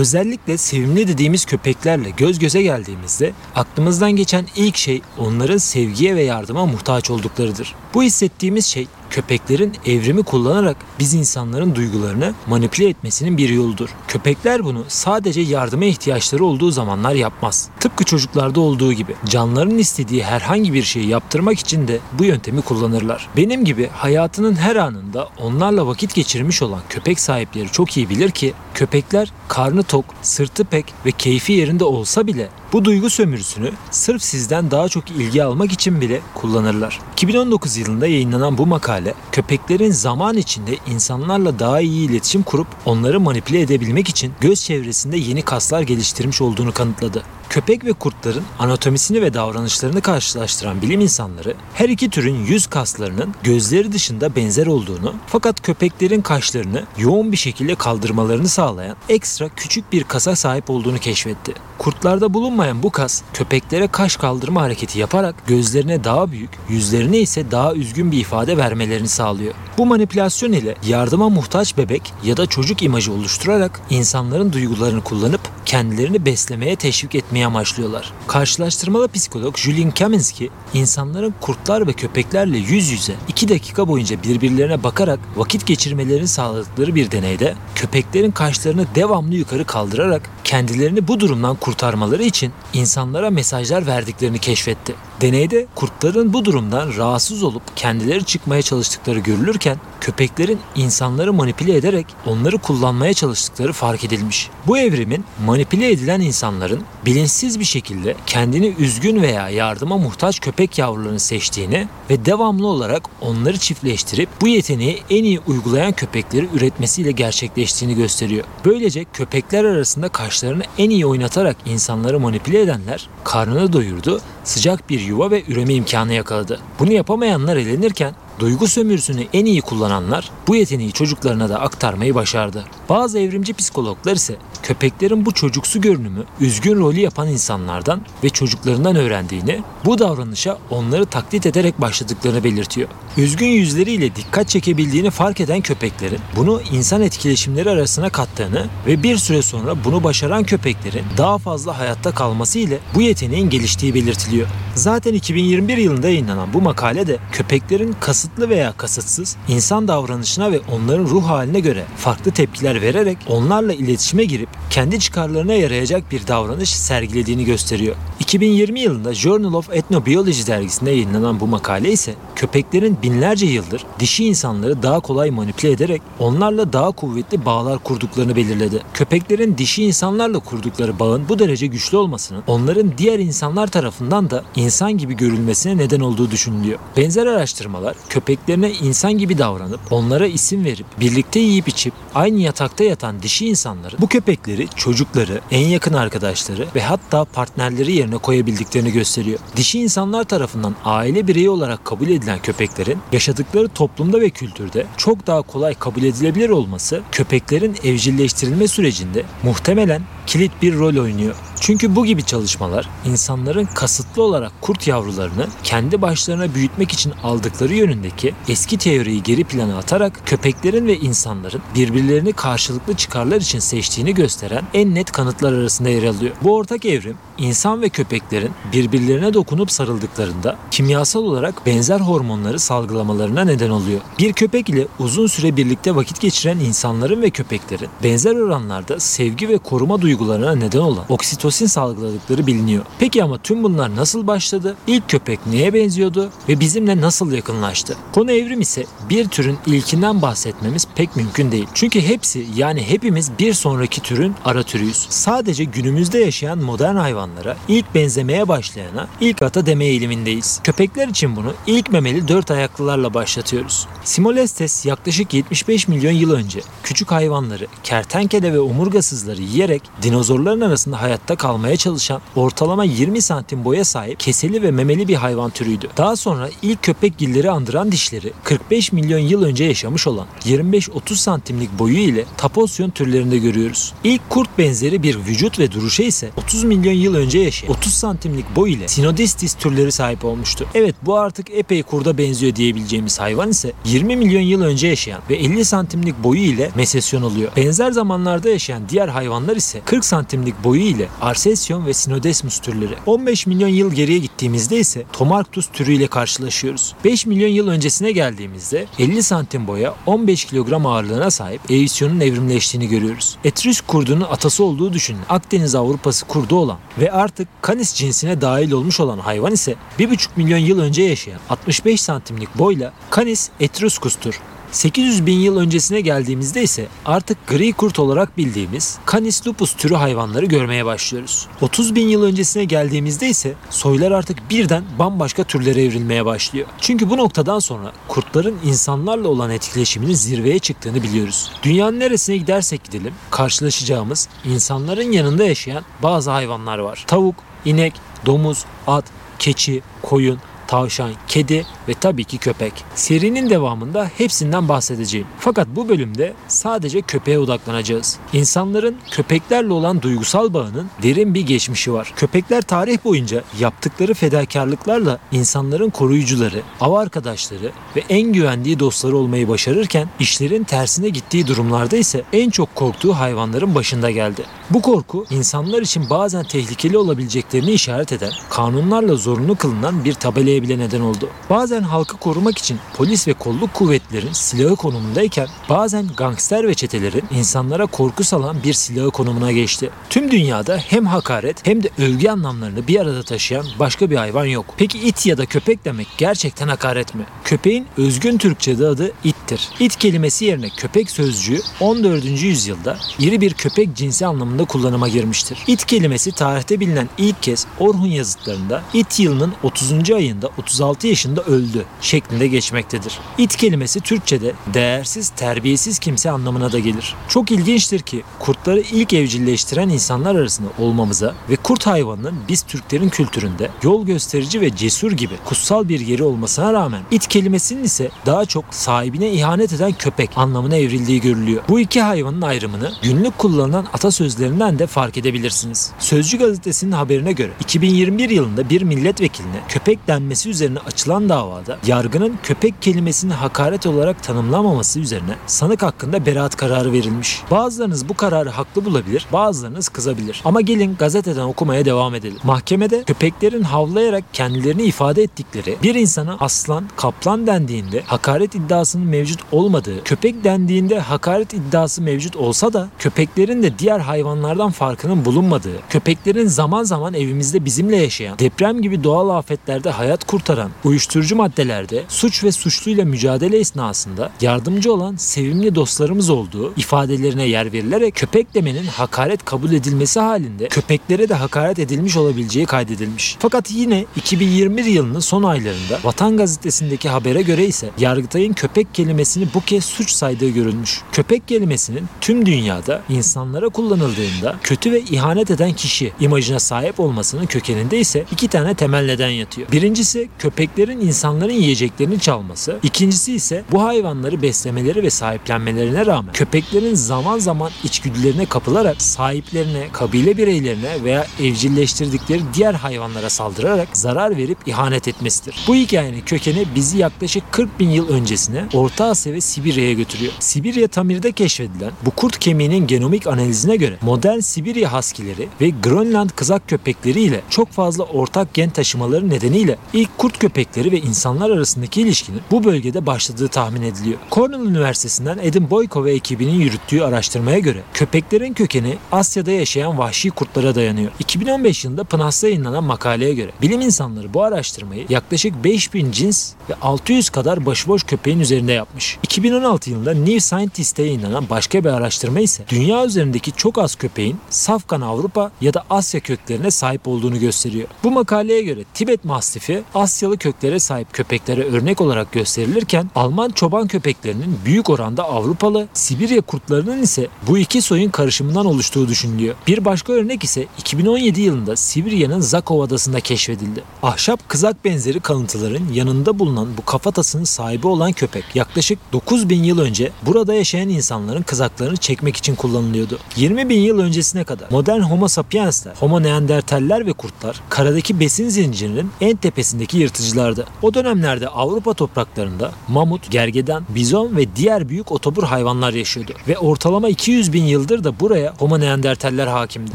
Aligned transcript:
Özellikle 0.00 0.58
sevimli 0.58 1.08
dediğimiz 1.08 1.44
köpeklerle 1.44 2.10
göz 2.10 2.38
göze 2.38 2.62
geldiğimizde 2.62 3.32
aklımızdan 3.54 4.12
geçen 4.12 4.46
ilk 4.56 4.76
şey 4.76 5.02
onların 5.18 5.56
sevgiye 5.56 6.16
ve 6.16 6.22
yardıma 6.22 6.66
muhtaç 6.66 7.10
olduklarıdır. 7.10 7.74
Bu 7.94 8.02
hissettiğimiz 8.02 8.66
şey 8.66 8.86
köpeklerin 9.10 9.72
evrimi 9.86 10.22
kullanarak 10.22 10.76
biz 10.98 11.14
insanların 11.14 11.74
duygularını 11.74 12.34
manipüle 12.46 12.88
etmesinin 12.88 13.36
bir 13.36 13.48
yoludur. 13.48 13.88
Köpekler 14.08 14.64
bunu 14.64 14.84
sadece 14.88 15.40
yardıma 15.40 15.84
ihtiyaçları 15.84 16.44
olduğu 16.44 16.70
zamanlar 16.70 17.14
yapmaz. 17.14 17.68
Tıpkı 17.80 18.04
çocuklarda 18.04 18.60
olduğu 18.60 18.92
gibi 18.92 19.14
canlarının 19.24 19.78
istediği 19.78 20.24
herhangi 20.24 20.72
bir 20.72 20.82
şeyi 20.82 21.06
yaptırmak 21.06 21.58
için 21.58 21.88
de 21.88 21.98
bu 22.12 22.24
yöntemi 22.24 22.62
kullanırlar. 22.62 23.28
Benim 23.36 23.64
gibi 23.64 23.88
hayatının 23.88 24.56
her 24.56 24.76
anında 24.76 25.28
onlarla 25.38 25.86
vakit 25.86 26.14
geçirmiş 26.14 26.62
olan 26.62 26.80
köpek 26.88 27.20
sahipleri 27.20 27.68
çok 27.72 27.96
iyi 27.96 28.08
bilir 28.08 28.30
ki 28.30 28.52
köpekler 28.74 29.32
karnı 29.48 29.82
tok, 29.82 30.04
sırtı 30.22 30.64
pek 30.64 30.84
ve 31.06 31.12
keyfi 31.12 31.52
yerinde 31.52 31.84
olsa 31.84 32.26
bile 32.26 32.48
bu 32.72 32.84
duygu 32.84 33.10
sömürüsünü 33.10 33.72
sırf 33.90 34.22
sizden 34.22 34.70
daha 34.70 34.88
çok 34.88 35.10
ilgi 35.10 35.44
almak 35.44 35.72
için 35.72 36.00
bile 36.00 36.20
kullanırlar. 36.34 37.00
2019 37.12 37.76
yılında 37.76 38.06
yayınlanan 38.06 38.58
bu 38.58 38.66
makale 38.66 39.14
köpeklerin 39.32 39.90
zaman 39.90 40.36
içinde 40.36 40.76
insanlarla 40.90 41.58
daha 41.58 41.80
iyi 41.80 42.10
iletişim 42.10 42.42
kurup 42.42 42.66
onları 42.84 43.20
manipüle 43.20 43.60
edebilmek 43.60 44.08
için 44.08 44.32
göz 44.40 44.64
çevresinde 44.64 45.16
yeni 45.16 45.42
kaslar 45.42 45.82
geliştirmiş 45.82 46.40
olduğunu 46.40 46.72
kanıtladı. 46.72 47.22
Köpek 47.50 47.84
ve 47.84 47.92
kurtların 47.92 48.44
anatomisini 48.58 49.22
ve 49.22 49.34
davranışlarını 49.34 50.00
karşılaştıran 50.00 50.82
bilim 50.82 51.00
insanları 51.00 51.54
her 51.74 51.88
iki 51.88 52.10
türün 52.10 52.44
yüz 52.44 52.66
kaslarının 52.66 53.34
gözleri 53.42 53.92
dışında 53.92 54.36
benzer 54.36 54.66
olduğunu 54.66 55.14
fakat 55.26 55.62
köpeklerin 55.62 56.20
kaşlarını 56.20 56.84
yoğun 56.98 57.32
bir 57.32 57.36
şekilde 57.36 57.74
kaldırmalarını 57.74 58.48
sağlayan 58.48 58.96
ekstra 59.08 59.48
küçük 59.48 59.92
bir 59.92 60.04
kasa 60.04 60.36
sahip 60.36 60.70
olduğunu 60.70 60.98
keşfetti. 60.98 61.54
Kurtlarda 61.78 62.34
bulunmayan 62.34 62.82
bu 62.82 62.90
kas 62.90 63.22
köpeklere 63.32 63.88
kaş 63.88 64.16
kaldırma 64.16 64.62
hareketi 64.62 64.98
yaparak 64.98 65.34
gözlerine 65.46 66.04
daha 66.04 66.32
büyük, 66.32 66.50
yüzlerine 66.68 67.18
ise 67.18 67.50
daha 67.50 67.74
üzgün 67.74 68.12
bir 68.12 68.18
ifade 68.18 68.56
vermelerini 68.56 69.08
sağlıyor. 69.08 69.54
Bu 69.78 69.86
manipülasyon 69.86 70.52
ile 70.52 70.74
yardıma 70.86 71.28
muhtaç 71.28 71.76
bebek 71.76 72.12
ya 72.24 72.36
da 72.36 72.46
çocuk 72.46 72.82
imajı 72.82 73.12
oluşturarak 73.12 73.80
insanların 73.90 74.52
duygularını 74.52 75.00
kullanıp 75.00 75.40
kendilerini 75.66 76.26
beslemeye 76.26 76.76
teşvik 76.76 77.14
etmeye 77.14 77.39
amaçlıyorlar. 77.46 78.12
Karşılaştırmalı 78.26 79.08
psikolog 79.08 79.56
Julian 79.56 79.90
Kaminsky, 79.90 80.50
insanların 80.74 81.34
kurtlar 81.40 81.86
ve 81.86 81.92
köpeklerle 81.92 82.58
yüz 82.58 82.90
yüze 82.90 83.14
2 83.28 83.48
dakika 83.48 83.88
boyunca 83.88 84.22
birbirlerine 84.22 84.82
bakarak 84.82 85.18
vakit 85.36 85.66
geçirmelerini 85.66 86.28
sağladıkları 86.28 86.94
bir 86.94 87.10
deneyde 87.10 87.54
köpeklerin 87.74 88.30
kaşlarını 88.30 88.86
devamlı 88.94 89.34
yukarı 89.34 89.64
kaldırarak 89.64 90.30
kendilerini 90.44 91.08
bu 91.08 91.20
durumdan 91.20 91.56
kurtarmaları 91.56 92.22
için 92.22 92.52
insanlara 92.72 93.30
mesajlar 93.30 93.86
verdiklerini 93.86 94.38
keşfetti. 94.38 94.94
Deneyde 95.20 95.66
kurtların 95.74 96.32
bu 96.32 96.44
durumdan 96.44 96.96
rahatsız 96.96 97.42
olup 97.42 97.62
kendileri 97.76 98.24
çıkmaya 98.24 98.62
çalıştıkları 98.62 99.18
görülürken 99.18 99.78
köpeklerin 100.00 100.58
insanları 100.76 101.32
manipüle 101.32 101.76
ederek 101.76 102.06
onları 102.26 102.58
kullanmaya 102.58 103.14
çalıştıkları 103.14 103.72
fark 103.72 104.04
edilmiş. 104.04 104.50
Bu 104.66 104.78
evrimin 104.78 105.24
manipüle 105.46 105.90
edilen 105.90 106.20
insanların 106.20 106.82
bilinçsiz 107.30 107.60
bir 107.60 107.64
şekilde 107.64 108.14
kendini 108.26 108.74
üzgün 108.78 109.22
veya 109.22 109.48
yardıma 109.48 109.96
muhtaç 109.96 110.40
köpek 110.40 110.78
yavrularını 110.78 111.20
seçtiğini 111.20 111.88
ve 112.10 112.24
devamlı 112.24 112.66
olarak 112.66 113.02
onları 113.20 113.58
çiftleştirip 113.58 114.28
bu 114.40 114.48
yeteneği 114.48 115.02
en 115.10 115.24
iyi 115.24 115.40
uygulayan 115.46 115.92
köpekleri 115.92 116.48
üretmesiyle 116.54 117.10
gerçekleştiğini 117.10 117.94
gösteriyor. 117.94 118.44
Böylece 118.64 119.04
köpekler 119.04 119.64
arasında 119.64 120.08
kaşlarını 120.08 120.62
en 120.78 120.90
iyi 120.90 121.06
oynatarak 121.06 121.56
insanları 121.66 122.20
manipüle 122.20 122.60
edenler 122.60 123.08
karnını 123.24 123.72
doyurdu, 123.72 124.20
sıcak 124.44 124.90
bir 124.90 125.00
yuva 125.00 125.30
ve 125.30 125.42
üreme 125.48 125.74
imkanı 125.74 126.12
yakaladı. 126.12 126.60
Bunu 126.78 126.92
yapamayanlar 126.92 127.56
elenirken 127.56 128.14
Duygu 128.40 128.68
sömürüsünü 128.68 129.26
en 129.32 129.44
iyi 129.44 129.60
kullananlar 129.60 130.30
bu 130.48 130.56
yeteneği 130.56 130.92
çocuklarına 130.92 131.48
da 131.48 131.60
aktarmayı 131.60 132.14
başardı. 132.14 132.64
Bazı 132.88 133.18
evrimci 133.18 133.54
psikologlar 133.54 134.16
ise 134.16 134.36
köpeklerin 134.62 135.26
bu 135.26 135.32
çocuksu 135.32 135.80
görünümü 135.80 136.24
üzgün 136.40 136.76
rolü 136.76 137.00
yapan 137.00 137.28
insanlardan 137.28 138.02
ve 138.24 138.30
çocuklarından 138.30 138.96
öğrendiğini, 138.96 139.60
bu 139.84 139.98
davranışa 139.98 140.58
onları 140.70 141.06
taklit 141.06 141.46
ederek 141.46 141.80
başladıklarını 141.80 142.44
belirtiyor. 142.44 142.88
Üzgün 143.16 143.46
yüzleriyle 143.46 144.16
dikkat 144.16 144.48
çekebildiğini 144.48 145.10
fark 145.10 145.40
eden 145.40 145.60
köpeklerin 145.60 146.20
bunu 146.36 146.60
insan 146.72 147.02
etkileşimleri 147.02 147.70
arasına 147.70 148.10
kattığını 148.10 148.66
ve 148.86 149.02
bir 149.02 149.16
süre 149.16 149.42
sonra 149.42 149.84
bunu 149.84 150.04
başaran 150.04 150.44
köpeklerin 150.44 151.04
daha 151.16 151.38
fazla 151.38 151.78
hayatta 151.78 152.10
kalması 152.10 152.58
ile 152.58 152.78
bu 152.94 153.02
yeteneğin 153.02 153.50
geliştiği 153.50 153.94
belirtiliyor. 153.94 154.48
Zaten 154.74 155.14
2021 155.14 155.76
yılında 155.76 156.08
yayınlanan 156.08 156.52
bu 156.54 156.60
makalede 156.60 157.18
köpeklerin 157.32 157.96
kasıtlı 158.30 158.50
veya 158.50 158.72
kasıtsız 158.72 159.36
insan 159.48 159.88
davranışına 159.88 160.52
ve 160.52 160.60
onların 160.72 161.04
ruh 161.04 161.24
haline 161.24 161.60
göre 161.60 161.84
farklı 161.96 162.30
tepkiler 162.30 162.82
vererek 162.82 163.18
onlarla 163.28 163.72
iletişime 163.72 164.24
girip 164.24 164.48
kendi 164.70 164.98
çıkarlarına 165.00 165.52
yarayacak 165.52 166.12
bir 166.12 166.26
davranış 166.26 166.70
sergilediğini 166.70 167.44
gösteriyor. 167.44 167.96
2020 168.20 168.80
yılında 168.80 169.14
Journal 169.14 169.54
of 169.54 169.70
Ethnobiology 169.72 170.46
dergisinde 170.46 170.90
yayınlanan 170.90 171.40
bu 171.40 171.46
makale 171.46 171.92
ise 171.92 172.14
köpeklerin 172.36 172.98
binlerce 173.02 173.46
yıldır 173.46 173.84
dişi 173.98 174.24
insanları 174.24 174.82
daha 174.82 175.00
kolay 175.00 175.30
manipüle 175.30 175.72
ederek 175.72 176.02
onlarla 176.18 176.72
daha 176.72 176.90
kuvvetli 176.90 177.44
bağlar 177.44 177.78
kurduklarını 177.78 178.36
belirledi. 178.36 178.82
Köpeklerin 178.94 179.58
dişi 179.58 179.84
insanlarla 179.84 180.38
kurdukları 180.38 180.98
bağın 180.98 181.28
bu 181.28 181.38
derece 181.38 181.66
güçlü 181.66 181.96
olmasının 181.96 182.42
onların 182.46 182.92
diğer 182.98 183.18
insanlar 183.18 183.66
tarafından 183.66 184.30
da 184.30 184.44
insan 184.56 184.92
gibi 184.92 185.16
görülmesine 185.16 185.76
neden 185.76 186.00
olduğu 186.00 186.30
düşünülüyor. 186.30 186.78
Benzer 186.96 187.26
araştırmalar 187.26 187.94
köpeklerine 188.20 188.70
insan 188.70 189.12
gibi 189.12 189.38
davranıp 189.38 189.80
onlara 189.90 190.26
isim 190.26 190.64
verip 190.64 190.86
birlikte 191.00 191.40
yiyip 191.40 191.68
içip 191.68 191.94
aynı 192.14 192.40
yatakta 192.40 192.84
yatan 192.84 193.22
dişi 193.22 193.48
insanların 193.48 193.98
bu 194.00 194.06
köpekleri 194.06 194.68
çocukları, 194.68 195.40
en 195.50 195.68
yakın 195.68 195.94
arkadaşları 195.94 196.66
ve 196.74 196.80
hatta 196.80 197.24
partnerleri 197.24 197.92
yerine 197.92 198.18
koyabildiklerini 198.18 198.92
gösteriyor. 198.92 199.38
Dişi 199.56 199.80
insanlar 199.80 200.24
tarafından 200.24 200.74
aile 200.84 201.26
bireyi 201.26 201.50
olarak 201.50 201.84
kabul 201.84 202.08
edilen 202.08 202.38
köpeklerin 202.38 202.98
yaşadıkları 203.12 203.68
toplumda 203.68 204.20
ve 204.20 204.30
kültürde 204.30 204.86
çok 204.96 205.26
daha 205.26 205.42
kolay 205.42 205.74
kabul 205.74 206.02
edilebilir 206.02 206.48
olması 206.48 207.02
köpeklerin 207.12 207.76
evcilleştirilme 207.84 208.68
sürecinde 208.68 209.22
muhtemelen 209.42 210.02
kilit 210.26 210.52
bir 210.62 210.74
rol 210.74 210.96
oynuyor. 210.96 211.34
Çünkü 211.60 211.96
bu 211.96 212.06
gibi 212.06 212.22
çalışmalar 212.22 212.88
insanların 213.04 213.64
kasıtlı 213.64 214.22
olarak 214.22 214.52
kurt 214.60 214.86
yavrularını 214.86 215.46
kendi 215.62 216.02
başlarına 216.02 216.54
büyütmek 216.54 216.92
için 216.92 217.12
aldıkları 217.22 217.74
yönündeki 217.74 218.34
eski 218.48 218.78
teoriyi 218.78 219.22
geri 219.22 219.44
plana 219.44 219.78
atarak 219.78 220.26
köpeklerin 220.26 220.86
ve 220.86 220.98
insanların 220.98 221.62
birbirlerini 221.74 222.32
karşılıklı 222.32 222.94
çıkarlar 222.94 223.36
için 223.36 223.58
seçtiğini 223.58 224.14
gösteren 224.14 224.64
en 224.74 224.94
net 224.94 225.12
kanıtlar 225.12 225.52
arasında 225.52 225.88
yer 225.88 226.02
alıyor. 226.02 226.32
Bu 226.42 226.56
ortak 226.56 226.84
evrim 226.84 227.16
insan 227.38 227.82
ve 227.82 227.88
köpeklerin 227.88 228.50
birbirlerine 228.72 229.34
dokunup 229.34 229.72
sarıldıklarında 229.72 230.56
kimyasal 230.70 231.22
olarak 231.22 231.66
benzer 231.66 232.00
hormonları 232.00 232.58
salgılamalarına 232.58 233.44
neden 233.44 233.70
oluyor. 233.70 234.00
Bir 234.18 234.32
köpek 234.32 234.68
ile 234.68 234.86
uzun 234.98 235.26
süre 235.26 235.56
birlikte 235.56 235.96
vakit 235.96 236.20
geçiren 236.20 236.58
insanların 236.58 237.22
ve 237.22 237.30
köpeklerin 237.30 237.88
benzer 238.02 238.34
oranlarda 238.34 239.00
sevgi 239.00 239.48
ve 239.48 239.58
koruma 239.58 240.00
duygularına 240.00 240.54
neden 240.54 240.78
olan 240.78 241.04
oksitosin 241.08 241.49
salgıladıkları 241.50 242.46
biliniyor. 242.46 242.84
Peki 242.98 243.24
ama 243.24 243.38
tüm 243.38 243.62
bunlar 243.62 243.96
nasıl 243.96 244.26
başladı? 244.26 244.76
İlk 244.86 245.08
köpek 245.08 245.46
neye 245.46 245.74
benziyordu 245.74 246.30
ve 246.48 246.60
bizimle 246.60 247.00
nasıl 247.00 247.32
yakınlaştı? 247.32 247.96
Konu 248.12 248.32
evrim 248.32 248.60
ise 248.60 248.84
bir 249.10 249.28
türün 249.28 249.58
ilkinden 249.66 250.22
bahsetmemiz 250.22 250.86
pek 250.94 251.16
mümkün 251.16 251.52
değil. 251.52 251.66
Çünkü 251.74 252.00
hepsi 252.00 252.46
yani 252.56 252.82
hepimiz 252.82 253.30
bir 253.38 253.54
sonraki 253.54 254.02
türün 254.02 254.34
ara 254.44 254.62
türüyüz. 254.62 255.06
Sadece 255.08 255.64
günümüzde 255.64 256.18
yaşayan 256.18 256.58
modern 256.58 256.96
hayvanlara 256.96 257.56
ilk 257.68 257.94
benzemeye 257.94 258.48
başlayana 258.48 259.08
ilk 259.20 259.42
ata 259.42 259.66
deme 259.66 259.84
eğilimindeyiz. 259.84 260.60
Köpekler 260.64 261.08
için 261.08 261.36
bunu 261.36 261.54
ilk 261.66 261.92
memeli 261.92 262.28
dört 262.28 262.50
ayaklılarla 262.50 263.14
başlatıyoruz. 263.14 263.86
Simolestes 264.04 264.86
yaklaşık 264.86 265.34
75 265.34 265.88
milyon 265.88 266.12
yıl 266.12 266.30
önce 266.30 266.60
küçük 266.82 267.10
hayvanları, 267.12 267.66
kertenkele 267.82 268.52
ve 268.52 268.60
omurgasızları 268.60 269.42
yiyerek 269.42 269.82
dinozorların 270.02 270.60
arasında 270.60 271.02
hayatta 271.02 271.36
kalmaya 271.40 271.76
çalışan 271.76 272.20
ortalama 272.36 272.84
20 272.84 273.22
santim 273.22 273.64
boya 273.64 273.84
sahip 273.84 274.20
keseli 274.20 274.62
ve 274.62 274.70
memeli 274.70 275.08
bir 275.08 275.14
hayvan 275.14 275.50
türüydü. 275.50 275.88
Daha 275.96 276.16
sonra 276.16 276.48
ilk 276.62 276.82
köpek 276.82 277.18
gilleri 277.18 277.50
andıran 277.50 277.92
dişleri 277.92 278.32
45 278.44 278.92
milyon 278.92 279.18
yıl 279.18 279.42
önce 279.42 279.64
yaşamış 279.64 280.06
olan 280.06 280.26
25-30 280.44 281.14
santimlik 281.14 281.78
boyu 281.78 281.98
ile 281.98 282.24
taposyon 282.36 282.90
türlerinde 282.90 283.38
görüyoruz. 283.38 283.92
İlk 284.04 284.30
kurt 284.30 284.58
benzeri 284.58 285.02
bir 285.02 285.16
vücut 285.16 285.58
ve 285.58 285.72
duruşa 285.72 286.02
ise 286.02 286.30
30 286.36 286.64
milyon 286.64 286.92
yıl 286.92 287.14
önce 287.14 287.38
yaşayan 287.38 287.72
30 287.72 287.94
santimlik 287.94 288.56
boy 288.56 288.72
ile 288.72 288.88
Sinodistis 288.88 289.54
türleri 289.54 289.92
sahip 289.92 290.24
olmuştu. 290.24 290.66
Evet 290.74 290.94
bu 291.02 291.18
artık 291.18 291.50
epey 291.50 291.82
kurda 291.82 292.18
benziyor 292.18 292.56
diyebileceğimiz 292.56 293.20
hayvan 293.20 293.50
ise 293.50 293.72
20 293.84 294.16
milyon 294.16 294.40
yıl 294.40 294.62
önce 294.62 294.88
yaşayan 294.88 295.20
ve 295.30 295.36
50 295.36 295.64
santimlik 295.64 296.24
boyu 296.24 296.40
ile 296.40 296.70
mesesyon 296.74 297.22
oluyor. 297.22 297.52
Benzer 297.56 297.90
zamanlarda 297.90 298.48
yaşayan 298.48 298.82
diğer 298.88 299.08
hayvanlar 299.08 299.56
ise 299.56 299.80
40 299.84 300.04
santimlik 300.04 300.64
boyu 300.64 300.82
ile 300.82 301.08
Arsesyon 301.30 301.86
ve 301.86 301.94
Sinodesmus 301.94 302.58
türleri. 302.58 302.94
15 303.06 303.46
milyon 303.46 303.68
yıl 303.68 303.92
geriye 303.92 304.18
gittiğimizde 304.18 304.78
ise 304.78 305.04
Tomarctus 305.12 305.68
türüyle 305.72 306.06
karşılaşıyoruz. 306.06 306.94
5 307.04 307.26
milyon 307.26 307.48
yıl 307.48 307.68
öncesine 307.68 308.12
geldiğimizde 308.12 308.86
50 308.98 309.22
santim 309.22 309.66
boya 309.66 309.94
15 310.06 310.44
kilogram 310.44 310.86
ağırlığına 310.86 311.30
sahip 311.30 311.60
Eisyon'un 311.70 312.20
evrimleştiğini 312.20 312.88
görüyoruz. 312.88 313.36
Etrüsk 313.44 313.88
kurdunun 313.88 314.26
atası 314.30 314.64
olduğu 314.64 314.92
düşünün. 314.92 315.20
Akdeniz 315.28 315.74
Avrupası 315.74 316.26
kurdu 316.26 316.56
olan 316.56 316.78
ve 316.98 317.12
artık 317.12 317.48
Canis 317.66 317.94
cinsine 317.94 318.40
dahil 318.40 318.72
olmuş 318.72 319.00
olan 319.00 319.18
hayvan 319.18 319.52
ise 319.52 319.74
1,5 319.98 320.28
milyon 320.36 320.58
yıl 320.58 320.80
önce 320.80 321.02
yaşayan 321.02 321.40
65 321.50 322.02
santimlik 322.02 322.58
boyla 322.58 322.92
Canis 323.16 323.50
etruscus'tur. 323.60 324.40
800 324.72 325.26
bin 325.26 325.38
yıl 325.38 325.56
öncesine 325.56 326.00
geldiğimizde 326.00 326.62
ise 326.62 326.86
artık 327.04 327.46
gri 327.46 327.72
kurt 327.72 327.98
olarak 327.98 328.38
bildiğimiz 328.38 328.98
Canis 329.12 329.46
lupus 329.46 329.72
türü 329.72 329.94
hayvanları 329.94 330.46
görmeye 330.46 330.84
başlıyoruz. 330.84 331.46
30 331.60 331.94
bin 331.94 332.08
yıl 332.08 332.22
öncesine 332.22 332.64
geldiğimizde 332.64 333.28
ise 333.28 333.54
soylar 333.70 334.12
artık 334.12 334.50
birden 334.50 334.84
bambaşka 334.98 335.44
türlere 335.44 335.82
evrilmeye 335.82 336.24
başlıyor. 336.24 336.66
Çünkü 336.80 337.10
bu 337.10 337.16
noktadan 337.16 337.58
sonra 337.58 337.92
kurtların 338.08 338.58
insanlarla 338.64 339.28
olan 339.28 339.50
etkileşiminin 339.50 340.14
zirveye 340.14 340.58
çıktığını 340.58 341.02
biliyoruz. 341.02 341.52
Dünyanın 341.62 342.00
neresine 342.00 342.36
gidersek 342.36 342.84
gidelim 342.84 343.14
karşılaşacağımız 343.30 344.28
insanların 344.44 345.12
yanında 345.12 345.44
yaşayan 345.44 345.84
bazı 346.02 346.30
hayvanlar 346.30 346.78
var. 346.78 347.04
Tavuk, 347.06 347.36
inek, 347.64 347.94
domuz, 348.26 348.64
at, 348.86 349.04
keçi, 349.38 349.82
koyun, 350.02 350.38
tavşan, 350.66 351.10
kedi 351.28 351.66
ve 351.90 351.94
tabii 351.94 352.24
ki 352.24 352.38
köpek. 352.38 352.72
Serinin 352.94 353.50
devamında 353.50 354.10
hepsinden 354.18 354.68
bahsedeceğim. 354.68 355.26
Fakat 355.38 355.68
bu 355.76 355.88
bölümde 355.88 356.34
sadece 356.48 357.02
köpeğe 357.02 357.38
odaklanacağız. 357.38 358.18
İnsanların 358.32 358.96
köpeklerle 359.10 359.72
olan 359.72 360.02
duygusal 360.02 360.54
bağının 360.54 360.86
derin 361.02 361.34
bir 361.34 361.46
geçmişi 361.46 361.92
var. 361.92 362.12
Köpekler 362.16 362.62
tarih 362.62 363.04
boyunca 363.04 363.42
yaptıkları 363.58 364.14
fedakarlıklarla 364.14 365.18
insanların 365.32 365.90
koruyucuları, 365.90 366.62
av 366.80 366.92
arkadaşları 366.92 367.70
ve 367.96 368.02
en 368.08 368.32
güvendiği 368.32 368.78
dostları 368.78 369.16
olmayı 369.16 369.48
başarırken 369.48 370.08
işlerin 370.20 370.64
tersine 370.64 371.08
gittiği 371.08 371.46
durumlarda 371.46 371.96
ise 371.96 372.24
en 372.32 372.50
çok 372.50 372.74
korktuğu 372.74 373.12
hayvanların 373.12 373.74
başında 373.74 374.10
geldi. 374.10 374.42
Bu 374.70 374.82
korku 374.82 375.26
insanlar 375.30 375.82
için 375.82 376.10
bazen 376.10 376.44
tehlikeli 376.44 376.98
olabileceklerini 376.98 377.70
işaret 377.70 378.12
eden, 378.12 378.32
kanunlarla 378.50 379.14
zorunlu 379.14 379.54
kılınan 379.54 380.04
bir 380.04 380.14
tabelaya 380.14 380.62
bile 380.62 380.78
neden 380.78 381.00
oldu. 381.00 381.28
Bazen 381.50 381.79
halkı 381.82 382.16
korumak 382.16 382.58
için 382.58 382.78
polis 382.94 383.28
ve 383.28 383.32
kolluk 383.32 383.74
kuvvetlerin 383.74 384.32
silahı 384.32 384.76
konumundayken 384.76 385.48
bazen 385.68 386.06
gangster 386.16 386.68
ve 386.68 386.74
çetelerin 386.74 387.24
insanlara 387.30 387.86
korku 387.86 388.24
salan 388.24 388.62
bir 388.64 388.72
silahı 388.72 389.10
konumuna 389.10 389.52
geçti. 389.52 389.90
Tüm 390.10 390.30
dünyada 390.30 390.76
hem 390.76 391.06
hakaret 391.06 391.66
hem 391.66 391.82
de 391.82 391.90
övgü 391.98 392.28
anlamlarını 392.28 392.88
bir 392.88 393.00
arada 393.00 393.22
taşıyan 393.22 393.66
başka 393.78 394.10
bir 394.10 394.16
hayvan 394.16 394.44
yok. 394.44 394.64
Peki 394.76 394.98
it 394.98 395.26
ya 395.26 395.38
da 395.38 395.46
köpek 395.46 395.84
demek 395.84 396.06
gerçekten 396.18 396.68
hakaret 396.68 397.14
mi? 397.14 397.24
Köpeğin 397.44 397.86
özgün 397.96 398.38
Türkçe'de 398.38 398.86
adı 398.86 399.12
ittir. 399.24 399.68
İt 399.80 399.96
kelimesi 399.96 400.44
yerine 400.44 400.68
köpek 400.68 401.10
sözcüğü 401.10 401.60
14. 401.80 402.24
yüzyılda 402.24 402.98
iri 403.18 403.40
bir 403.40 403.54
köpek 403.54 403.96
cinsi 403.96 404.26
anlamında 404.26 404.64
kullanıma 404.64 405.08
girmiştir. 405.08 405.58
İt 405.66 405.84
kelimesi 405.84 406.32
tarihte 406.32 406.80
bilinen 406.80 407.08
ilk 407.18 407.42
kez 407.42 407.66
Orhun 407.78 408.06
yazıtlarında 408.06 408.82
it 408.94 409.20
yılının 409.20 409.52
30. 409.62 410.10
ayında 410.10 410.50
36 410.58 411.06
yaşında 411.06 411.42
öldü 411.42 411.59
şeklinde 412.00 412.46
geçmektedir. 412.46 413.18
İt 413.38 413.56
kelimesi 413.56 414.00
Türkçe'de 414.00 414.52
değersiz, 414.74 415.28
terbiyesiz 415.28 415.98
kimse 415.98 416.30
anlamına 416.30 416.72
da 416.72 416.78
gelir. 416.78 417.14
Çok 417.28 417.50
ilginçtir 417.50 418.00
ki 418.00 418.22
kurtları 418.38 418.80
ilk 418.80 419.12
evcilleştiren 419.12 419.88
insanlar 419.88 420.34
arasında 420.34 420.68
olmamıza 420.78 421.34
ve 421.50 421.56
kurt 421.56 421.86
hayvanının 421.86 422.34
biz 422.48 422.62
Türklerin 422.62 423.08
kültüründe 423.08 423.70
yol 423.82 424.06
gösterici 424.06 424.60
ve 424.60 424.76
cesur 424.76 425.12
gibi 425.12 425.34
kutsal 425.44 425.88
bir 425.88 426.00
yeri 426.00 426.22
olmasına 426.22 426.72
rağmen 426.72 427.02
it 427.10 427.28
kelimesinin 427.28 427.84
ise 427.84 428.10
daha 428.26 428.44
çok 428.44 428.64
sahibine 428.70 429.30
ihanet 429.30 429.72
eden 429.72 429.92
köpek 429.92 430.30
anlamına 430.36 430.76
evrildiği 430.76 431.20
görülüyor. 431.20 431.62
Bu 431.68 431.80
iki 431.80 432.00
hayvanın 432.00 432.42
ayrımını 432.42 432.92
günlük 433.02 433.38
kullanılan 433.38 433.86
atasözlerinden 433.92 434.78
de 434.78 434.86
fark 434.86 435.18
edebilirsiniz. 435.18 435.92
Sözcü 435.98 436.38
gazetesinin 436.38 436.92
haberine 436.92 437.32
göre 437.32 437.50
2021 437.60 438.30
yılında 438.30 438.70
bir 438.70 438.82
milletvekiline 438.82 439.60
köpek 439.68 440.06
denmesi 440.08 440.50
üzerine 440.50 440.78
açılan 440.78 441.28
davada 441.50 441.78
yargının 441.86 442.38
köpek 442.42 442.82
kelimesini 442.82 443.32
hakaret 443.32 443.86
olarak 443.86 444.22
tanımlamaması 444.22 445.00
üzerine 445.00 445.34
sanık 445.46 445.82
hakkında 445.82 446.26
beraat 446.26 446.56
kararı 446.56 446.92
verilmiş. 446.92 447.42
Bazılarınız 447.50 448.08
bu 448.08 448.14
kararı 448.14 448.50
haklı 448.50 448.84
bulabilir, 448.84 449.26
bazılarınız 449.32 449.88
kızabilir. 449.88 450.42
Ama 450.44 450.60
gelin 450.60 450.96
gazeteden 450.98 451.42
okumaya 451.42 451.84
devam 451.84 452.14
edelim. 452.14 452.38
Mahkemede 452.44 453.02
köpeklerin 453.02 453.62
havlayarak 453.62 454.24
kendilerini 454.32 454.82
ifade 454.82 455.22
ettikleri 455.22 455.76
bir 455.82 455.94
insana 455.94 456.36
aslan, 456.40 456.84
kaplan 456.96 457.46
dendiğinde 457.46 458.02
hakaret 458.06 458.54
iddiasının 458.54 459.06
mevcut 459.06 459.40
olmadığı, 459.52 460.04
köpek 460.04 460.44
dendiğinde 460.44 460.98
hakaret 460.98 461.54
iddiası 461.54 462.02
mevcut 462.02 462.36
olsa 462.36 462.72
da 462.72 462.88
köpeklerin 462.98 463.62
de 463.62 463.78
diğer 463.78 464.00
hayvanlardan 464.00 464.70
farkının 464.70 465.24
bulunmadığı, 465.24 465.76
köpeklerin 465.90 466.46
zaman 466.46 466.82
zaman 466.82 467.14
evimizde 467.14 467.64
bizimle 467.64 467.96
yaşayan, 467.96 468.38
deprem 468.38 468.82
gibi 468.82 469.04
doğal 469.04 469.28
afetlerde 469.28 469.90
hayat 469.90 470.24
kurtaran, 470.24 470.70
uyuşturucu 470.84 471.39
maddelerde 471.40 472.04
suç 472.08 472.44
ve 472.44 472.52
suçluyla 472.52 473.04
mücadele 473.04 473.58
esnasında 473.58 474.32
yardımcı 474.40 474.92
olan 474.92 475.16
sevimli 475.16 475.74
dostlarımız 475.74 476.30
olduğu 476.30 476.72
ifadelerine 476.76 477.46
yer 477.46 477.72
verilerek 477.72 478.14
köpek 478.14 478.54
demenin 478.54 478.86
hakaret 478.86 479.44
kabul 479.44 479.72
edilmesi 479.72 480.20
halinde 480.20 480.68
köpeklere 480.68 481.28
de 481.28 481.34
hakaret 481.34 481.78
edilmiş 481.78 482.16
olabileceği 482.16 482.66
kaydedilmiş. 482.66 483.36
Fakat 483.38 483.70
yine 483.70 484.04
2021 484.16 484.84
yılının 484.84 485.20
son 485.20 485.42
aylarında 485.42 485.98
Vatan 486.04 486.36
Gazetesi'ndeki 486.36 487.08
habere 487.08 487.42
göre 487.42 487.66
ise 487.66 487.90
Yargıtay'ın 487.98 488.52
köpek 488.52 488.94
kelimesini 488.94 489.46
bu 489.54 489.60
kez 489.60 489.84
suç 489.84 490.10
saydığı 490.10 490.48
görülmüş. 490.48 491.00
Köpek 491.12 491.48
kelimesinin 491.48 492.04
tüm 492.20 492.46
dünyada 492.46 493.02
insanlara 493.08 493.68
kullanıldığında 493.68 494.56
kötü 494.62 494.92
ve 494.92 495.00
ihanet 495.00 495.50
eden 495.50 495.72
kişi 495.72 496.12
imajına 496.20 496.58
sahip 496.58 497.00
olmasının 497.00 497.46
kökeninde 497.46 497.98
ise 497.98 498.24
iki 498.32 498.48
tane 498.48 498.74
temel 498.74 499.04
neden 499.04 499.30
yatıyor. 499.30 499.72
Birincisi 499.72 500.28
köpeklerin 500.38 501.00
insanların 501.30 501.52
yiyeceklerini 501.52 502.20
çalması. 502.20 502.78
İkincisi 502.82 503.34
ise 503.34 503.64
bu 503.72 503.82
hayvanları 503.84 504.42
beslemeleri 504.42 505.02
ve 505.02 505.10
sahiplenmelerine 505.10 506.06
rağmen 506.06 506.32
köpeklerin 506.32 506.94
zaman 506.94 507.38
zaman 507.38 507.70
içgüdülerine 507.84 508.46
kapılarak 508.46 509.02
sahiplerine, 509.02 509.88
kabile 509.92 510.36
bireylerine 510.36 511.04
veya 511.04 511.26
evcilleştirdikleri 511.40 512.42
diğer 512.54 512.74
hayvanlara 512.74 513.30
saldırarak 513.30 513.88
zarar 513.92 514.36
verip 514.36 514.58
ihanet 514.66 515.08
etmesidir. 515.08 515.64
Bu 515.68 515.74
hikayenin 515.74 516.20
kökeni 516.20 516.64
bizi 516.74 516.98
yaklaşık 516.98 517.52
40 517.52 517.80
bin 517.80 517.90
yıl 517.90 518.08
öncesine 518.08 518.64
Orta 518.74 519.04
Asya 519.04 519.32
ve 519.32 519.40
Sibirya'ya 519.40 519.92
götürüyor. 519.92 520.32
Sibirya 520.38 520.88
Tamir'de 520.88 521.32
keşfedilen 521.32 521.92
bu 522.06 522.10
kurt 522.10 522.38
kemiğinin 522.38 522.86
genomik 522.86 523.26
analizine 523.26 523.76
göre 523.76 523.98
modern 524.02 524.38
Sibirya 524.38 524.92
haskileri 524.92 525.48
ve 525.60 525.70
Grönland 525.70 526.30
kızak 526.30 526.68
köpekleri 526.68 527.20
ile 527.20 527.40
çok 527.50 527.70
fazla 527.70 528.04
ortak 528.04 528.54
gen 528.54 528.70
taşımaları 528.70 529.30
nedeniyle 529.30 529.78
ilk 529.92 530.18
kurt 530.18 530.38
köpekleri 530.38 530.92
ve 530.92 530.98
insanlar 531.20 531.50
arasındaki 531.50 532.00
ilişkinin 532.00 532.40
bu 532.50 532.64
bölgede 532.64 533.06
başladığı 533.06 533.48
tahmin 533.48 533.82
ediliyor. 533.82 534.18
Cornell 534.30 534.66
Üniversitesi'nden 534.66 535.38
Edin 535.42 535.70
Boyko 535.70 536.04
ve 536.04 536.12
ekibinin 536.12 536.60
yürüttüğü 536.60 537.02
araştırmaya 537.02 537.58
göre 537.58 537.82
köpeklerin 537.94 538.54
kökeni 538.54 538.98
Asya'da 539.12 539.50
yaşayan 539.50 539.98
vahşi 539.98 540.30
kurtlara 540.30 540.74
dayanıyor. 540.74 541.10
2015 541.18 541.84
yılında 541.84 542.04
PNAS'ta 542.04 542.46
yayınlanan 542.46 542.84
makaleye 542.84 543.34
göre 543.34 543.50
bilim 543.62 543.80
insanları 543.80 544.34
bu 544.34 544.42
araştırmayı 544.42 545.06
yaklaşık 545.08 545.64
5000 545.64 546.12
cins 546.12 546.52
ve 546.70 546.74
600 546.82 547.30
kadar 547.30 547.66
başıboş 547.66 548.04
köpeğin 548.04 548.40
üzerinde 548.40 548.72
yapmış. 548.72 549.18
2016 549.22 549.90
yılında 549.90 550.14
New 550.14 550.40
Scientist'te 550.40 551.02
yayınlanan 551.02 551.46
başka 551.50 551.84
bir 551.84 551.88
araştırma 551.88 552.40
ise 552.40 552.64
dünya 552.68 553.06
üzerindeki 553.06 553.52
çok 553.52 553.78
az 553.78 553.94
köpeğin 553.94 554.38
safkan 554.50 555.00
Avrupa 555.00 555.50
ya 555.60 555.74
da 555.74 555.84
Asya 555.90 556.20
köklerine 556.20 556.70
sahip 556.70 557.08
olduğunu 557.08 557.40
gösteriyor. 557.40 557.88
Bu 558.04 558.10
makaleye 558.10 558.62
göre 558.62 558.80
Tibet 558.94 559.24
Mastifi 559.24 559.82
Asyalı 559.94 560.38
köklere 560.38 560.80
sahip 560.80 561.09
köpeklere 561.12 561.64
örnek 561.64 562.00
olarak 562.00 562.32
gösterilirken 562.32 563.10
Alman 563.14 563.50
çoban 563.50 563.88
köpeklerinin 563.88 564.58
büyük 564.64 564.90
oranda 564.90 565.24
Avrupalı, 565.24 565.88
Sibirya 565.92 566.40
kurtlarının 566.40 567.02
ise 567.02 567.28
bu 567.46 567.58
iki 567.58 567.82
soyun 567.82 568.10
karışımından 568.10 568.66
oluştuğu 568.66 569.08
düşünülüyor. 569.08 569.54
Bir 569.66 569.84
başka 569.84 570.12
örnek 570.12 570.44
ise 570.44 570.66
2017 570.78 571.40
yılında 571.40 571.76
Sibirya'nın 571.76 572.40
Zakov 572.40 572.80
adasında 572.80 573.20
keşfedildi. 573.20 573.82
Ahşap 574.02 574.48
kızak 574.48 574.84
benzeri 574.84 575.20
kalıntıların 575.20 575.92
yanında 575.92 576.38
bulunan 576.38 576.68
bu 576.76 576.84
kafatasının 576.84 577.44
sahibi 577.44 577.86
olan 577.86 578.12
köpek 578.12 578.44
yaklaşık 578.54 578.98
9000 579.12 579.62
yıl 579.62 579.78
önce 579.78 580.10
burada 580.26 580.54
yaşayan 580.54 580.88
insanların 580.88 581.42
kızaklarını 581.42 581.96
çekmek 581.96 582.36
için 582.36 582.54
kullanılıyordu. 582.54 583.18
20 583.36 583.68
bin 583.68 583.80
yıl 583.80 583.98
öncesine 583.98 584.44
kadar 584.44 584.70
modern 584.70 585.00
Homo 585.00 585.28
sapiensler, 585.28 585.94
Homo 586.00 586.22
neandertaller 586.22 587.06
ve 587.06 587.12
kurtlar 587.12 587.60
karadaki 587.68 588.20
besin 588.20 588.48
zincirinin 588.48 589.10
en 589.20 589.36
tepesindeki 589.36 589.98
yırtıcılardı. 589.98 590.66
O 590.82 590.94
dönemlerde 591.04 591.48
Avrupa 591.48 591.94
topraklarında 591.94 592.72
mamut, 592.88 593.30
gergedan, 593.30 593.84
bizon 593.88 594.36
ve 594.36 594.56
diğer 594.56 594.88
büyük 594.88 595.12
otobur 595.12 595.42
hayvanlar 595.42 595.92
yaşıyordu. 595.92 596.32
Ve 596.48 596.58
ortalama 596.58 597.08
200 597.08 597.52
bin 597.52 597.64
yıldır 597.64 598.04
da 598.04 598.20
buraya 598.20 598.54
Homo 598.58 598.80
neandertaller 598.80 599.46
hakimdi. 599.46 599.90